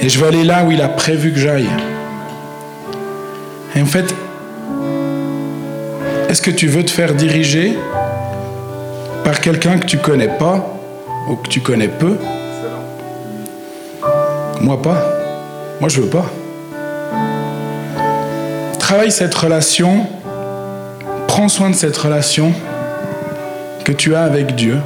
Et 0.00 0.08
je 0.08 0.18
veux 0.18 0.26
aller 0.26 0.42
là 0.42 0.64
où 0.64 0.72
il 0.72 0.82
a 0.82 0.88
prévu 0.88 1.32
que 1.32 1.38
j'aille. 1.38 1.68
Et 3.76 3.82
en 3.82 3.87
fait, 3.87 4.12
est-ce 6.28 6.42
que 6.42 6.50
tu 6.50 6.66
veux 6.66 6.85
te 6.85 6.90
faire 6.90 7.14
diriger 7.14 7.78
par 9.24 9.40
quelqu'un 9.40 9.78
que 9.78 9.87
tu 9.87 9.98
connais 9.98 10.28
pas 10.38 10.78
ou 11.28 11.37
que 11.37 11.48
tu 11.48 11.61
connais 11.61 11.88
peu 11.88 12.16
Moi 14.61 14.80
pas. 14.80 15.02
Moi 15.80 15.88
je 15.88 16.00
veux 16.00 16.08
pas. 16.08 16.26
Travaille 18.78 19.11
cette 19.11 19.35
relation, 19.35 20.06
prends 21.27 21.48
soin 21.48 21.70
de 21.70 21.75
cette 21.75 21.96
relation 21.96 22.52
que 23.85 23.92
tu 23.92 24.14
as 24.14 24.23
avec 24.23 24.54
Dieu. 24.54 24.79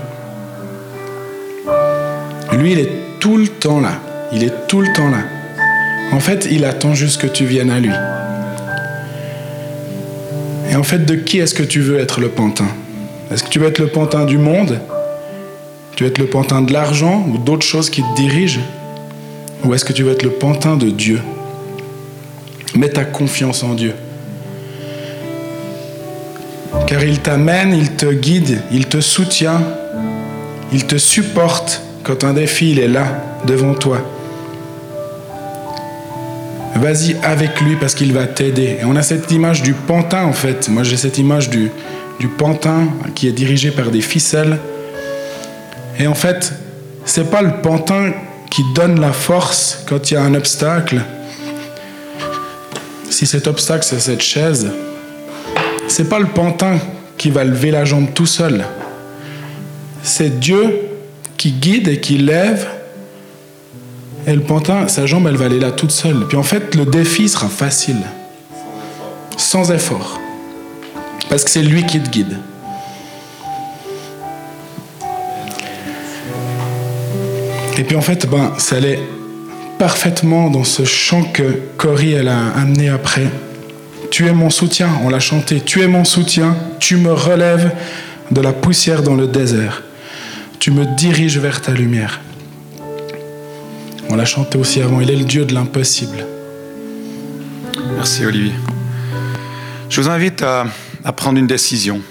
Lui, 2.52 2.72
il 2.72 2.78
est 2.78 2.92
tout 3.20 3.36
le 3.36 3.48
temps 3.48 3.80
là. 3.80 3.92
Il 4.32 4.42
est 4.42 4.66
tout 4.68 4.80
le 4.80 4.92
temps 4.92 5.10
là. 5.10 5.18
En 6.12 6.20
fait, 6.20 6.46
il 6.50 6.64
attend 6.64 6.94
juste 6.94 7.20
que 7.20 7.26
tu 7.26 7.44
viennes 7.44 7.70
à 7.70 7.80
lui. 7.80 7.92
Et 10.70 10.76
en 10.76 10.82
fait, 10.82 11.04
de 11.04 11.14
qui 11.16 11.38
est-ce 11.38 11.54
que 11.54 11.62
tu 11.62 11.80
veux 11.80 11.98
être 11.98 12.20
le 12.20 12.28
pantin? 12.28 12.68
Est-ce 13.30 13.42
que 13.42 13.48
tu 13.48 13.58
veux 13.58 13.66
être 13.66 13.78
le 13.78 13.88
pantin 13.88 14.24
du 14.24 14.38
monde? 14.38 14.80
Tu 15.96 16.04
veux 16.04 16.10
être 16.10 16.18
le 16.18 16.26
pantin 16.26 16.62
de 16.62 16.72
l'argent 16.72 17.26
ou 17.28 17.38
d'autres 17.38 17.66
choses 17.66 17.90
qui 17.90 18.02
te 18.02 18.16
dirigent? 18.16 18.60
Ou 19.64 19.74
est-ce 19.74 19.84
que 19.84 19.92
tu 19.92 20.04
veux 20.04 20.12
être 20.12 20.22
le 20.22 20.30
pantin 20.30 20.76
de 20.76 20.90
Dieu? 20.90 21.20
Mets 22.76 22.90
ta 22.90 23.04
confiance 23.04 23.62
en 23.62 23.74
Dieu. 23.74 23.94
Car 26.86 27.02
il 27.02 27.18
t'amène, 27.18 27.74
il 27.74 27.92
te 27.92 28.06
guide, 28.12 28.60
il 28.70 28.86
te 28.86 29.00
soutient, 29.00 29.60
il 30.72 30.86
te 30.86 30.96
supporte 30.96 31.82
quand 32.04 32.22
un 32.22 32.34
défi 32.34 32.78
est 32.78 32.86
là, 32.86 33.24
devant 33.44 33.74
toi, 33.74 33.98
vas-y 36.76 37.16
avec 37.22 37.60
lui 37.60 37.76
parce 37.76 37.94
qu'il 37.94 38.12
va 38.12 38.26
t'aider. 38.26 38.78
Et 38.80 38.84
on 38.84 38.94
a 38.94 39.02
cette 39.02 39.30
image 39.32 39.62
du 39.62 39.72
pantin 39.72 40.24
en 40.24 40.32
fait. 40.32 40.68
Moi 40.68 40.82
j'ai 40.82 40.96
cette 40.96 41.18
image 41.18 41.50
du, 41.50 41.70
du 42.18 42.28
pantin 42.28 42.88
qui 43.14 43.28
est 43.28 43.32
dirigé 43.32 43.70
par 43.70 43.90
des 43.90 44.00
ficelles. 44.00 44.58
Et 45.98 46.06
en 46.06 46.14
fait, 46.14 46.52
c'est 47.04 47.30
pas 47.30 47.42
le 47.42 47.60
pantin 47.62 48.12
qui 48.50 48.62
donne 48.74 49.00
la 49.00 49.12
force 49.12 49.84
quand 49.86 50.10
il 50.10 50.14
y 50.14 50.16
a 50.16 50.22
un 50.22 50.34
obstacle. 50.34 51.00
Si 53.10 53.26
cet 53.26 53.46
obstacle 53.46 53.84
c'est 53.84 54.00
cette 54.00 54.22
chaise, 54.22 54.70
c'est 55.88 56.08
pas 56.08 56.18
le 56.18 56.26
pantin 56.26 56.78
qui 57.16 57.30
va 57.30 57.44
lever 57.44 57.70
la 57.70 57.84
jambe 57.84 58.08
tout 58.14 58.26
seul. 58.26 58.64
C'est 60.02 60.38
Dieu 60.38 60.80
qui 61.36 61.52
guide 61.52 61.88
et 61.88 62.00
qui 62.00 62.18
lève. 62.18 62.66
Et 64.26 64.34
le 64.34 64.40
pantin, 64.40 64.88
sa 64.88 65.06
jambe, 65.06 65.26
elle 65.28 65.36
va 65.36 65.44
aller 65.44 65.60
là 65.60 65.70
toute 65.70 65.92
seule. 65.92 66.26
Puis 66.26 66.36
en 66.36 66.42
fait, 66.42 66.74
le 66.74 66.84
défi 66.84 67.28
sera 67.28 67.48
facile. 67.48 68.00
Sans 69.36 69.70
effort. 69.70 70.18
Parce 71.36 71.44
que 71.44 71.50
c'est 71.50 71.62
lui 71.62 71.84
qui 71.84 72.00
te 72.00 72.08
guide. 72.08 72.38
Et 77.76 77.84
puis 77.84 77.94
en 77.94 78.00
fait, 78.00 78.26
ben, 78.26 78.54
ça 78.56 78.76
allait 78.76 79.00
parfaitement 79.78 80.48
dans 80.48 80.64
ce 80.64 80.84
chant 80.84 81.24
que 81.24 81.60
Cory 81.76 82.12
elle 82.12 82.28
a 82.28 82.52
amené 82.56 82.88
après. 82.88 83.26
Tu 84.10 84.26
es 84.26 84.32
mon 84.32 84.48
soutien, 84.48 84.88
on 85.04 85.10
l'a 85.10 85.20
chanté. 85.20 85.60
Tu 85.60 85.82
es 85.82 85.88
mon 85.88 86.06
soutien, 86.06 86.56
tu 86.80 86.96
me 86.96 87.12
relèves 87.12 87.70
de 88.30 88.40
la 88.40 88.54
poussière 88.54 89.02
dans 89.02 89.14
le 89.14 89.26
désert. 89.26 89.82
Tu 90.58 90.70
me 90.70 90.86
diriges 90.96 91.36
vers 91.36 91.60
ta 91.60 91.72
lumière. 91.72 92.22
On 94.08 94.16
l'a 94.16 94.24
chanté 94.24 94.56
aussi 94.56 94.80
avant. 94.80 95.02
Il 95.02 95.10
est 95.10 95.16
le 95.16 95.24
Dieu 95.24 95.44
de 95.44 95.52
l'impossible. 95.52 96.24
Merci 97.94 98.24
Olivier. 98.24 98.54
Je 99.90 100.00
vous 100.00 100.08
invite 100.08 100.42
à, 100.42 100.64
à 101.06 101.12
prendre 101.12 101.38
une 101.38 101.46
décision. 101.46 102.02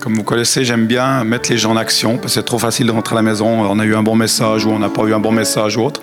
Comme 0.00 0.14
vous 0.14 0.22
connaissez, 0.22 0.64
j'aime 0.64 0.86
bien 0.86 1.24
mettre 1.24 1.50
les 1.50 1.58
gens 1.58 1.72
en 1.72 1.76
action, 1.76 2.14
parce 2.14 2.32
que 2.32 2.40
c'est 2.40 2.42
trop 2.42 2.58
facile 2.58 2.86
de 2.86 2.90
rentrer 2.90 3.14
à 3.14 3.16
la 3.16 3.22
maison, 3.22 3.46
on 3.46 3.78
a 3.78 3.84
eu 3.84 3.94
un 3.94 4.02
bon 4.02 4.16
message 4.16 4.64
ou 4.64 4.70
on 4.70 4.78
n'a 4.78 4.88
pas 4.88 5.02
eu 5.02 5.12
un 5.12 5.20
bon 5.20 5.30
message 5.30 5.76
ou 5.76 5.82
autre, 5.82 6.00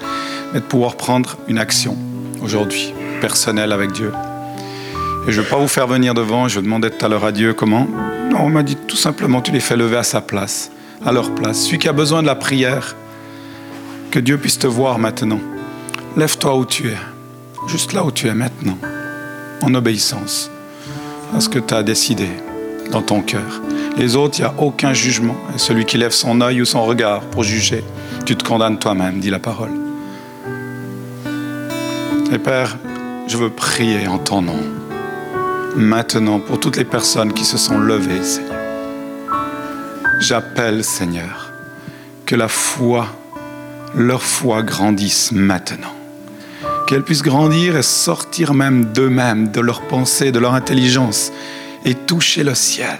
mais 0.53 0.59
de 0.59 0.65
pouvoir 0.65 0.97
prendre 0.97 1.35
une 1.47 1.57
action 1.57 1.97
aujourd'hui, 2.43 2.93
personnelle 3.21 3.71
avec 3.71 3.91
Dieu. 3.91 4.11
Et 5.27 5.31
je 5.31 5.39
ne 5.39 5.43
veux 5.43 5.49
pas 5.49 5.57
vous 5.57 5.67
faire 5.67 5.87
venir 5.87 6.13
devant, 6.13 6.47
je 6.47 6.59
demandais 6.59 6.91
tout 6.91 7.03
à 7.03 7.09
l'heure 7.09 7.25
à 7.25 7.31
Dieu 7.31 7.55
comment. 7.55 7.87
Non, 8.29 8.41
on 8.41 8.49
m'a 8.49 8.61
dit 8.61 8.75
tout 8.75 8.97
simplement, 8.97 9.41
tu 9.41 9.51
les 9.51 9.59
fais 9.59 9.75
lever 9.75 9.97
à 9.97 10.03
sa 10.03 10.21
place, 10.21 10.69
à 11.03 11.11
leur 11.11 11.33
place. 11.33 11.61
Celui 11.61 11.79
qui 11.79 11.89
a 11.89 11.93
besoin 11.93 12.21
de 12.21 12.27
la 12.27 12.35
prière, 12.35 12.95
que 14.11 14.19
Dieu 14.19 14.37
puisse 14.37 14.59
te 14.59 14.67
voir 14.67 14.99
maintenant. 14.99 15.39
Lève-toi 16.15 16.55
où 16.55 16.65
tu 16.65 16.87
es, 16.89 16.97
juste 17.67 17.93
là 17.93 18.05
où 18.05 18.11
tu 18.11 18.27
es 18.27 18.35
maintenant, 18.35 18.77
en 19.63 19.73
obéissance 19.73 20.51
à 21.33 21.39
ce 21.39 21.49
que 21.49 21.59
tu 21.59 21.73
as 21.73 21.83
décidé 21.83 22.27
dans 22.91 23.01
ton 23.01 23.21
cœur. 23.21 23.61
Les 23.97 24.15
autres, 24.15 24.39
il 24.39 24.41
n'y 24.41 24.47
a 24.47 24.53
aucun 24.57 24.93
jugement. 24.93 25.35
Et 25.55 25.57
celui 25.57 25.85
qui 25.85 25.97
lève 25.97 26.11
son 26.11 26.41
œil 26.41 26.61
ou 26.61 26.65
son 26.65 26.83
regard 26.83 27.21
pour 27.21 27.43
juger, 27.43 27.83
tu 28.25 28.35
te 28.35 28.43
condamnes 28.43 28.77
toi-même, 28.77 29.19
dit 29.19 29.29
la 29.29 29.39
parole. 29.39 29.71
Et 32.31 32.37
Père, 32.37 32.77
je 33.27 33.37
veux 33.37 33.49
prier 33.49 34.07
en 34.07 34.17
ton 34.17 34.41
nom, 34.41 34.59
maintenant, 35.75 36.39
pour 36.39 36.59
toutes 36.59 36.77
les 36.77 36.85
personnes 36.85 37.33
qui 37.33 37.45
se 37.45 37.57
sont 37.57 37.77
levées, 37.77 38.23
Seigneur. 38.23 38.59
J'appelle, 40.19 40.83
Seigneur, 40.83 41.51
que 42.25 42.35
la 42.35 42.47
foi, 42.47 43.07
leur 43.95 44.23
foi 44.23 44.63
grandisse 44.63 45.31
maintenant. 45.31 45.93
Qu'elle 46.87 47.03
puisse 47.03 47.23
grandir 47.23 47.75
et 47.75 47.83
sortir 47.83 48.53
même 48.53 48.85
d'eux-mêmes, 48.85 49.51
de 49.51 49.59
leurs 49.59 49.81
pensées, 49.81 50.31
de 50.31 50.39
leur 50.39 50.53
intelligence, 50.53 51.31
et 51.83 51.95
toucher 51.95 52.43
le 52.43 52.55
ciel 52.55 52.99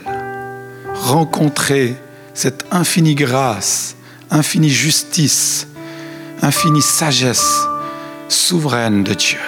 rencontrer 0.95 1.95
cette 2.33 2.65
infinie 2.71 3.15
grâce, 3.15 3.95
infinie 4.31 4.69
justice, 4.69 5.67
infinie 6.41 6.81
sagesse 6.81 7.65
souveraine 8.27 9.03
de 9.03 9.13
Dieu. 9.13 9.39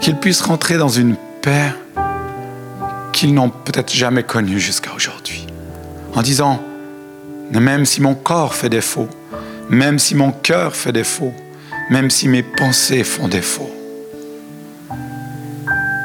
Qu'ils 0.00 0.16
puissent 0.16 0.42
rentrer 0.42 0.76
dans 0.76 0.88
une 0.88 1.16
paix 1.40 1.72
qu'ils 3.12 3.32
n'ont 3.32 3.50
peut-être 3.50 3.92
jamais 3.92 4.24
connue 4.24 4.60
jusqu'à 4.60 4.92
aujourd'hui. 4.94 5.46
En 6.14 6.22
disant, 6.22 6.62
même 7.50 7.86
si 7.86 8.00
mon 8.02 8.14
corps 8.14 8.54
fait 8.54 8.68
défaut, 8.68 9.08
même 9.70 9.98
si 9.98 10.14
mon 10.14 10.32
cœur 10.32 10.76
fait 10.76 10.92
défaut, 10.92 11.32
même 11.90 12.10
si 12.10 12.28
mes 12.28 12.42
pensées 12.42 13.04
font 13.04 13.28
défaut, 13.28 13.70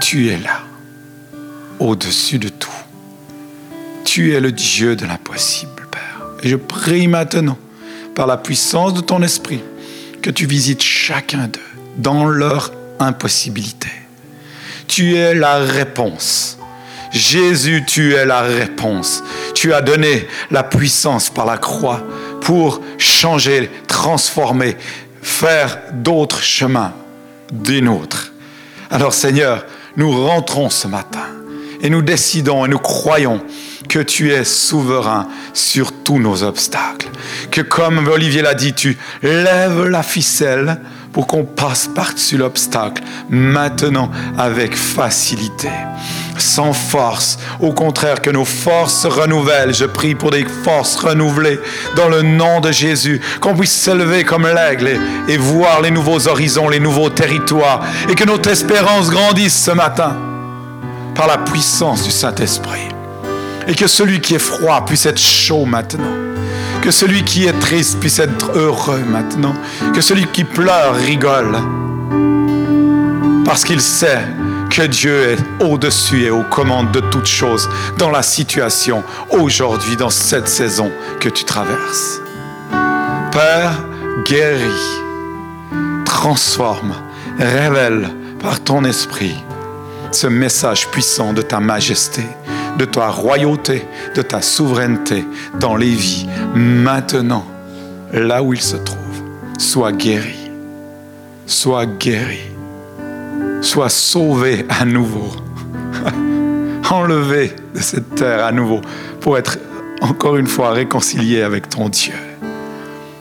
tu 0.02 0.30
es 0.30 0.38
là, 0.38 0.62
au-dessus 1.80 2.40
de 2.40 2.50
tout. 2.50 2.70
Tu 4.04 4.34
es 4.34 4.40
le 4.40 4.52
Dieu 4.52 4.96
de 4.96 5.06
l'impossible, 5.06 5.88
Père. 5.92 6.22
Et 6.42 6.50
je 6.50 6.56
prie 6.56 7.08
maintenant, 7.08 7.58
par 8.16 8.28
la 8.28 8.38
puissance 8.38 8.94
de 8.94 9.02
ton 9.02 9.22
esprit, 9.22 9.62
que 10.22 10.30
tu 10.30 10.46
visites 10.46 10.82
chacun 10.82 11.48
d'eux 11.48 11.62
dans 11.98 12.26
leur 12.26 12.72
impossibilité. 13.00 13.90
Tu 14.88 15.16
es 15.16 15.36
la 15.36 15.60
réponse. 15.60 16.58
Jésus, 17.12 17.84
tu 17.86 18.14
es 18.14 18.26
la 18.26 18.42
réponse. 18.42 19.24
Tu 19.54 19.74
as 19.74 19.82
donné 19.82 20.28
la 20.52 20.64
puissance 20.64 21.30
par 21.30 21.46
la 21.46 21.58
croix 21.58 22.04
pour 22.42 22.82
changer, 22.98 23.70
transformer, 23.88 24.78
faire 25.22 25.80
d'autres 25.94 26.42
chemins 26.42 26.94
des 27.52 27.82
nôtres. 27.82 28.32
Alors 28.90 29.14
Seigneur, 29.14 29.66
nous 29.98 30.26
rentrons 30.26 30.70
ce 30.70 30.88
matin 30.88 31.28
et 31.82 31.90
nous 31.90 32.02
décidons 32.02 32.66
et 32.66 32.70
nous 32.70 32.80
croyons 32.80 33.42
que 33.88 34.00
tu 34.00 34.32
es 34.32 34.44
souverain 34.44 35.28
sur 35.54 35.92
tous 36.04 36.20
nos 36.20 36.44
obstacles. 36.44 37.10
Que 37.52 37.62
comme 37.62 38.08
Olivier 38.08 38.42
l'a 38.42 38.54
dit, 38.54 38.74
tu 38.74 38.98
lèves 39.24 39.86
la 39.86 40.04
ficelle 40.04 40.80
pour 41.12 41.28
qu'on 41.28 41.44
passe 41.44 41.88
par-dessus 41.88 42.38
l'obstacle 42.38 43.04
maintenant 43.30 44.10
avec 44.38 44.76
facilité, 44.76 45.70
sans 46.38 46.74
force. 46.74 47.40
Au 47.60 47.74
contraire, 47.74 48.22
que 48.22 48.30
nos 48.30 48.46
forces 48.46 49.02
se 49.02 49.08
renouvellent. 49.08 49.74
Je 49.74 49.86
prie 49.86 50.16
pour 50.16 50.32
des 50.32 50.46
forces 50.64 50.96
renouvelées 50.96 51.60
dans 51.96 52.10
le 52.10 52.22
nom 52.22 52.60
de 52.60 52.72
Jésus, 52.72 53.22
qu'on 53.42 53.56
puisse 53.56 53.74
s'élever 53.74 54.24
comme 54.24 54.48
l'aigle 54.48 54.88
et, 54.88 55.34
et 55.34 55.38
voir 55.38 55.82
les 55.82 55.92
nouveaux 55.92 56.28
horizons, 56.28 56.70
les 56.70 56.80
nouveaux 56.80 57.10
territoires, 57.10 57.82
et 58.10 58.16
que 58.16 58.24
notre 58.24 58.50
espérance 58.50 59.10
grandisse 59.10 59.64
ce 59.64 59.72
matin 59.72 60.16
par 61.16 61.28
la 61.28 61.38
puissance 61.38 62.04
du 62.04 62.12
Saint-Esprit. 62.12 62.88
Et 63.68 63.76
que 63.76 63.88
celui 63.88 64.22
qui 64.22 64.36
est 64.36 64.40
froid 64.40 64.86
puisse 64.86 65.06
être 65.06 65.20
chaud 65.20 65.66
maintenant. 65.66 66.29
Que 66.82 66.92
celui 66.92 67.24
qui 67.24 67.46
est 67.46 67.60
triste 67.60 68.00
puisse 68.00 68.20
être 68.20 68.52
heureux 68.56 69.04
maintenant. 69.08 69.54
Que 69.94 70.02
celui 70.02 70.26
qui 70.28 70.44
pleure 70.44 70.96
rigole. 70.96 71.58
Parce 73.46 73.64
qu'il 73.64 73.82
sait 73.82 74.26
que 74.70 74.84
Dieu 74.84 75.32
est 75.32 75.64
au-dessus 75.64 76.24
et 76.24 76.30
aux 76.30 76.44
commandes 76.44 76.92
de 76.92 77.00
toutes 77.00 77.26
choses 77.26 77.68
dans 77.98 78.12
la 78.12 78.22
situation 78.22 79.04
aujourd'hui, 79.30 79.98
dans 79.98 80.10
cette 80.10 80.48
saison 80.48 80.92
que 81.20 81.30
tu 81.30 81.44
traverses. 81.44 82.22
Père, 83.32 83.84
guéris, 84.26 85.02
transforme, 86.06 86.94
révèle 87.40 88.10
par 88.40 88.62
ton 88.62 88.84
esprit 88.84 89.44
ce 90.12 90.28
message 90.28 90.88
puissant 90.88 91.34
de 91.34 91.42
ta 91.42 91.60
majesté, 91.60 92.24
de 92.78 92.86
ta 92.86 93.10
royauté, 93.10 93.86
de 94.16 94.22
ta 94.22 94.42
souveraineté 94.42 95.26
dans 95.60 95.76
les 95.76 95.94
vies, 95.94 96.28
maintenant, 96.56 97.46
là 98.14 98.44
où 98.44 98.54
il 98.54 98.62
se 98.62 98.78
trouve. 98.78 98.98
Sois 99.58 99.92
guéri, 99.92 100.52
sois 101.46 101.86
guéri, 101.86 102.40
sois 103.62 103.90
sauvé 103.90 104.66
à 104.70 104.86
nouveau, 104.86 105.32
enlevé 106.90 107.54
de 107.74 107.80
cette 107.80 108.16
terre 108.16 108.46
à 108.46 108.52
nouveau 108.52 108.82
pour 109.20 109.38
être 109.38 109.58
encore 110.02 110.38
une 110.38 110.48
fois 110.48 110.72
réconcilié 110.72 111.42
avec 111.42 111.70
ton 111.70 111.90
Dieu. 111.90 112.14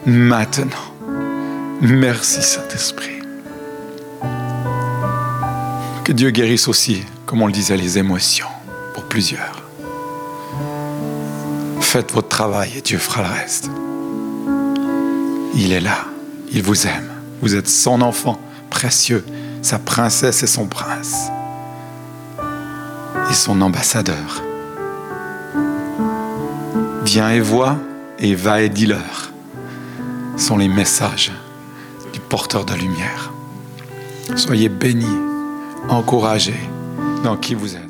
Maintenant, 0.05 0.93
merci 1.81 2.41
Saint-Esprit. 2.41 3.19
Que 6.05 6.13
Dieu 6.13 6.31
guérisse 6.31 6.67
aussi, 6.67 7.03
comme 7.25 7.41
on 7.41 7.47
le 7.47 7.53
disait, 7.53 7.77
les 7.77 7.97
émotions 7.97 8.47
plusieurs. 9.03 9.63
Faites 11.81 12.11
votre 12.13 12.27
travail 12.27 12.71
et 12.77 12.81
Dieu 12.81 12.97
fera 12.97 13.23
le 13.23 13.29
reste. 13.29 13.69
Il 15.55 15.71
est 15.71 15.79
là, 15.79 16.05
il 16.51 16.61
vous 16.61 16.87
aime. 16.87 17.09
Vous 17.41 17.55
êtes 17.55 17.67
son 17.67 18.01
enfant 18.01 18.39
précieux, 18.69 19.25
sa 19.61 19.79
princesse 19.79 20.43
et 20.43 20.47
son 20.47 20.67
prince, 20.67 21.29
et 23.29 23.33
son 23.33 23.61
ambassadeur. 23.61 24.43
Viens 27.03 27.31
et 27.31 27.39
vois, 27.39 27.77
et 28.19 28.35
va 28.35 28.61
et 28.61 28.69
dis-leur 28.69 29.29
sont 30.39 30.57
les 30.57 30.69
messages 30.69 31.31
du 32.13 32.19
porteur 32.19 32.65
de 32.65 32.73
lumière. 32.73 33.31
Soyez 34.35 34.69
bénis, 34.69 35.05
encouragés 35.89 36.59
dans 37.23 37.35
qui 37.35 37.55
vous 37.55 37.75
êtes. 37.75 37.88